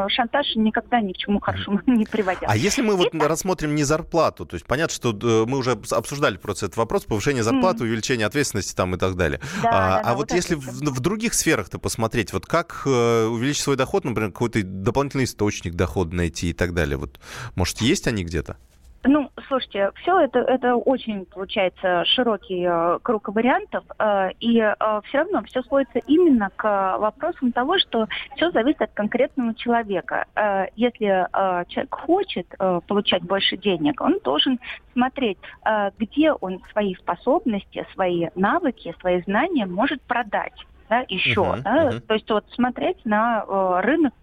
шантаж 0.09 0.55
никогда 0.55 1.01
ни 1.01 1.13
к 1.13 1.17
чему 1.17 1.39
хорошему 1.39 1.79
не 1.87 2.05
приводил. 2.05 2.49
А 2.49 2.55
если 2.55 2.81
мы 2.81 2.95
вот 2.95 3.09
Итак. 3.13 3.29
рассмотрим 3.29 3.75
не 3.75 3.83
зарплату, 3.83 4.45
то 4.45 4.55
есть 4.55 4.65
понятно, 4.65 4.93
что 4.93 5.13
мы 5.47 5.57
уже 5.57 5.71
обсуждали 5.91 6.37
просто 6.37 6.65
этот 6.67 6.77
вопрос, 6.77 7.05
повышение 7.05 7.43
зарплаты, 7.43 7.83
увеличение 7.83 8.27
ответственности 8.27 8.75
там 8.75 8.95
и 8.95 8.97
так 8.97 9.15
далее. 9.15 9.39
Да, 9.61 9.69
а 9.69 9.71
да, 9.71 9.99
а 9.99 10.03
да, 10.03 10.13
вот 10.15 10.23
вот 10.23 10.31
если 10.31 10.55
в, 10.71 10.99
других 10.99 11.33
сферах-то 11.33 11.79
посмотреть, 11.79 12.33
вот 12.33 12.45
как 12.45 12.83
э, 12.85 13.25
увеличить 13.25 13.63
свой 13.63 13.75
доход, 13.75 14.03
например, 14.03 14.31
какой-то 14.31 14.63
дополнительный 14.63 15.25
источник 15.25 15.75
дохода 15.75 16.15
найти 16.15 16.49
и 16.49 16.53
так 16.53 16.73
далее, 16.73 16.97
вот 16.97 17.19
может 17.55 17.81
есть 17.81 18.07
они 18.07 18.23
где-то? 18.23 18.57
Ну, 19.05 19.29
слушайте, 19.53 19.91
все 20.01 20.19
это, 20.21 20.39
это 20.39 20.75
очень, 20.75 21.25
получается, 21.25 22.03
широкий 22.05 22.65
э, 22.67 22.99
круг 23.03 23.29
вариантов, 23.29 23.83
э, 23.99 24.29
и 24.39 24.57
все 25.05 25.17
равно 25.19 25.43
все 25.43 25.61
сводится 25.63 25.99
именно 26.07 26.49
к 26.55 26.97
вопросам 26.97 27.51
того, 27.51 27.77
что 27.77 28.07
все 28.35 28.49
зависит 28.51 28.81
от 28.81 28.93
конкретного 28.93 29.53
человека. 29.53 30.25
Э, 30.35 30.65
если 30.75 31.07
э, 31.07 31.65
человек 31.67 31.93
хочет 31.93 32.47
э, 32.57 32.79
получать 32.87 33.21
больше 33.23 33.57
денег, 33.57 34.01
он 34.01 34.17
должен 34.23 34.59
смотреть, 34.93 35.37
э, 35.65 35.91
где 35.99 36.31
он 36.31 36.59
свои 36.71 36.95
способности, 36.95 37.85
свои 37.93 38.29
навыки, 38.35 38.95
свои 38.99 39.21
знания 39.21 39.67
может 39.67 40.01
продать. 40.01 40.53
Да, 40.89 41.05
еще, 41.07 41.41
Мгм, 41.43 41.61
да? 41.63 41.85
мгм. 41.91 42.01
то 42.01 42.13
есть 42.13 42.29
вот 42.29 42.45
смотреть 42.53 43.05
на 43.05 43.45
э, 43.47 43.79
рынок 43.83 44.13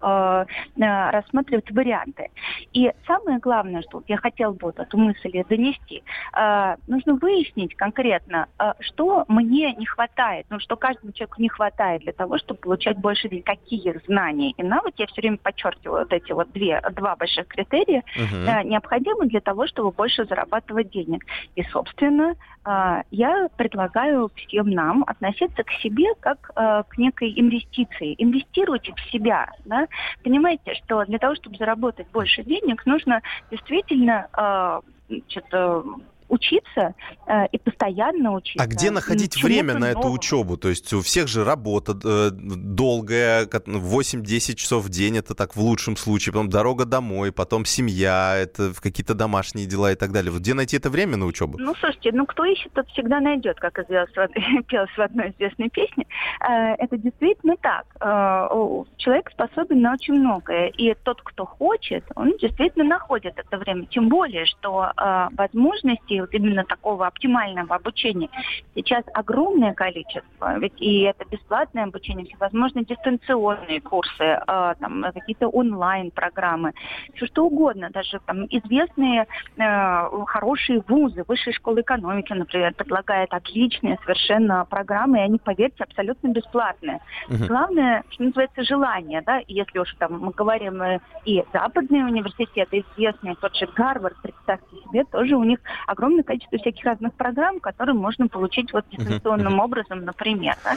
э, 0.00 0.44
э, 0.76 1.10
рассматривать 1.10 1.70
варианты. 1.70 2.30
И 2.72 2.92
самое 3.06 3.38
главное, 3.38 3.82
что 3.82 4.02
я 4.08 4.16
хотела 4.16 4.52
бы 4.52 4.66
вот 4.66 4.78
эту 4.78 4.96
мысль 4.98 5.42
донести, 5.48 6.02
э, 6.36 6.76
нужно 6.86 7.14
выяснить 7.14 7.74
конкретно, 7.76 8.46
э, 8.58 8.72
что 8.80 9.24
мне 9.28 9.74
не 9.74 9.86
хватает, 9.86 10.46
ну, 10.50 10.58
что 10.60 10.76
каждому 10.76 11.12
человеку 11.12 11.40
не 11.42 11.48
хватает 11.48 12.02
для 12.02 12.12
того, 12.12 12.38
чтобы 12.38 12.60
получать 12.60 12.98
больше 12.98 13.28
денег, 13.28 13.46
какие 13.46 14.00
знания 14.06 14.52
и 14.52 14.62
навыки, 14.62 15.00
я 15.02 15.06
все 15.06 15.20
время 15.20 15.38
подчеркиваю 15.38 16.00
вот 16.00 16.12
эти 16.12 16.32
вот 16.32 16.52
две, 16.52 16.80
два 16.92 17.16
больших 17.16 17.46
критерия, 17.46 18.02
э, 18.16 18.62
необходимы 18.64 19.26
для 19.26 19.40
того, 19.40 19.66
чтобы 19.66 19.90
больше 19.90 20.24
зарабатывать 20.24 20.90
денег. 20.90 21.24
И, 21.56 21.62
собственно, 21.64 22.34
э, 22.64 23.02
я 23.10 23.48
предлагаю 23.56 24.30
всем 24.34 24.70
нам 24.70 25.04
относиться 25.06 25.62
к 25.62 25.70
себе 25.82 26.14
как 26.20 26.50
э, 26.56 26.82
к 26.88 26.98
некой 26.98 27.32
инвестиции. 27.36 28.14
Инвестируйте 28.18 28.92
в 28.94 29.10
себя. 29.10 29.50
Да? 29.64 29.86
Понимаете, 30.22 30.74
что 30.74 31.04
для 31.04 31.18
того, 31.18 31.34
чтобы 31.34 31.56
заработать 31.56 32.08
больше 32.10 32.42
денег, 32.42 32.84
нужно 32.86 33.22
действительно 33.50 34.28
э, 34.36 34.80
значит, 35.08 35.46
э, 35.52 35.82
учиться 36.30 36.94
э, 37.26 37.46
и 37.52 37.58
постоянно 37.58 38.32
учиться. 38.32 38.62
А 38.62 38.66
где 38.66 38.90
находить 38.90 39.42
время 39.42 39.74
на 39.74 39.90
эту 39.90 39.98
новому. 40.00 40.14
учебу? 40.14 40.56
То 40.56 40.68
есть 40.68 40.92
у 40.92 41.02
всех 41.02 41.28
же 41.28 41.44
работа 41.44 41.92
э, 42.02 42.30
долгая, 42.32 43.46
как, 43.46 43.66
ну, 43.66 43.80
8-10 43.80 44.54
часов 44.54 44.84
в 44.84 44.88
день, 44.88 45.18
это 45.18 45.34
так 45.34 45.56
в 45.56 45.60
лучшем 45.60 45.96
случае, 45.96 46.32
потом 46.32 46.48
дорога 46.48 46.84
домой, 46.84 47.32
потом 47.32 47.64
семья, 47.64 48.36
это 48.36 48.72
в 48.72 48.80
какие-то 48.80 49.14
домашние 49.14 49.66
дела 49.66 49.92
и 49.92 49.96
так 49.96 50.12
далее. 50.12 50.30
Вот 50.30 50.40
где 50.40 50.54
найти 50.54 50.76
это 50.76 50.90
время 50.90 51.16
на 51.16 51.26
учебу? 51.26 51.58
Ну, 51.58 51.74
слушайте, 51.74 52.10
ну 52.12 52.26
кто 52.26 52.44
ищет, 52.44 52.72
тот 52.72 52.88
всегда 52.88 53.20
найдет, 53.20 53.58
как 53.58 53.78
известно, 53.78 54.28
пелось 54.68 54.90
в 54.96 55.00
одной 55.00 55.30
известной 55.30 55.68
песне. 55.68 56.06
Э, 56.40 56.74
Это 56.78 56.96
действительно 56.96 57.56
так. 57.60 57.84
Э, 58.00 58.48
Человек 58.96 59.30
способен 59.30 59.80
на 59.80 59.94
очень 59.94 60.14
многое. 60.14 60.68
И 60.68 60.94
тот, 61.02 61.20
кто 61.22 61.46
хочет, 61.46 62.04
он 62.14 62.36
действительно 62.38 62.84
находит 62.84 63.34
это 63.38 63.58
время. 63.58 63.86
Тем 63.86 64.08
более, 64.08 64.46
что 64.46 64.92
э, 64.96 65.28
возможностей 65.36 66.19
вот 66.20 66.32
именно 66.32 66.64
такого 66.64 67.06
оптимального 67.06 67.76
обучения 67.76 68.28
сейчас 68.74 69.04
огромное 69.14 69.74
количество. 69.74 70.58
Ведь 70.58 70.80
и 70.80 71.02
это 71.02 71.24
бесплатное 71.30 71.84
обучение, 71.84 72.26
всевозможные 72.26 72.84
дистанционные 72.84 73.80
курсы, 73.80 74.22
э, 74.22 74.74
там, 74.78 75.04
какие-то 75.14 75.48
онлайн-программы, 75.48 76.72
все 77.14 77.26
что 77.26 77.46
угодно. 77.46 77.90
Даже 77.90 78.20
там 78.26 78.46
известные 78.46 79.26
э, 79.56 80.24
хорошие 80.26 80.82
вузы, 80.86 81.24
высшие 81.26 81.54
школы 81.54 81.80
экономики, 81.82 82.32
например, 82.32 82.74
предлагают 82.74 83.32
отличные 83.32 83.98
совершенно 84.02 84.64
программы, 84.64 85.18
и 85.18 85.22
они, 85.22 85.38
поверьте, 85.38 85.84
абсолютно 85.84 86.28
бесплатные. 86.28 87.00
Мгм. 87.28 87.46
Главное, 87.46 88.04
что 88.10 88.24
называется, 88.24 88.62
желание, 88.62 89.22
да, 89.22 89.40
если 89.46 89.78
уж 89.78 89.94
там 89.98 90.20
мы 90.20 90.32
говорим 90.32 90.82
э, 90.82 91.00
и 91.24 91.44
западные 91.52 92.04
университеты, 92.04 92.84
известные, 92.92 93.34
тот 93.36 93.54
же 93.56 93.66
Гарвард, 93.74 94.16
представьте 94.22 94.76
себе, 94.84 95.04
тоже 95.04 95.36
у 95.36 95.44
них 95.44 95.58
огромное 95.86 96.09
огромное 96.10 96.24
количество 96.24 96.58
всяких 96.58 96.84
разных 96.84 97.14
программ, 97.14 97.60
которые 97.60 97.94
можно 97.94 98.28
получить 98.28 98.72
вот 98.72 98.84
дистанционным 98.90 99.60
uh-huh. 99.60 99.64
образом, 99.64 100.04
например. 100.04 100.56
Да? 100.64 100.76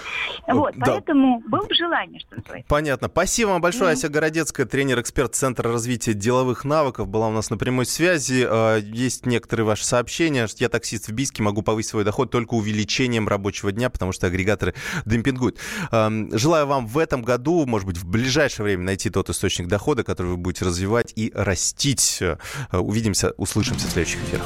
Вот, 0.53 0.75
да. 0.75 0.86
поэтому 0.86 1.41
было 1.47 1.65
бы 1.65 1.73
желание, 1.73 2.19
что 2.19 2.36
называется. 2.36 2.67
Понятно. 2.67 3.07
Спасибо 3.07 3.49
вам 3.49 3.61
большое, 3.61 3.91
mm. 3.91 3.93
Ася 3.93 4.09
Городецкая, 4.09 4.65
тренер-эксперт 4.65 5.36
Центра 5.36 5.71
развития 5.71 6.13
деловых 6.13 6.65
навыков, 6.65 7.07
была 7.07 7.27
у 7.27 7.31
нас 7.31 7.49
на 7.49 7.57
прямой 7.57 7.86
связи. 7.86 8.45
А, 8.47 8.77
есть 8.77 9.25
некоторые 9.25 9.65
ваши 9.65 9.86
сообщения. 9.86 10.47
Я 10.57 10.69
таксист 10.69 11.07
в 11.07 11.13
Бийске, 11.13 11.43
могу 11.43 11.61
повысить 11.61 11.91
свой 11.91 12.03
доход 12.03 12.31
только 12.31 12.53
увеличением 12.53 13.27
рабочего 13.27 13.71
дня, 13.71 13.89
потому 13.89 14.11
что 14.11 14.27
агрегаторы 14.27 14.73
демпингуют. 15.05 15.57
Желаю 15.91 16.67
вам 16.67 16.88
в 16.88 16.97
этом 16.97 17.23
году, 17.23 17.65
может 17.65 17.88
быть, 17.88 17.97
в 17.97 18.07
ближайшее 18.07 18.65
время 18.65 18.84
найти 18.84 19.09
тот 19.09 19.29
источник 19.29 19.67
дохода, 19.67 20.03
который 20.03 20.27
вы 20.27 20.38
будете 20.38 20.65
развивать 20.65 21.13
и 21.15 21.31
растить. 21.34 22.21
Увидимся, 22.71 23.31
услышимся 23.38 23.88
в 23.88 23.91
следующих 23.91 24.23
эфирах. 24.23 24.45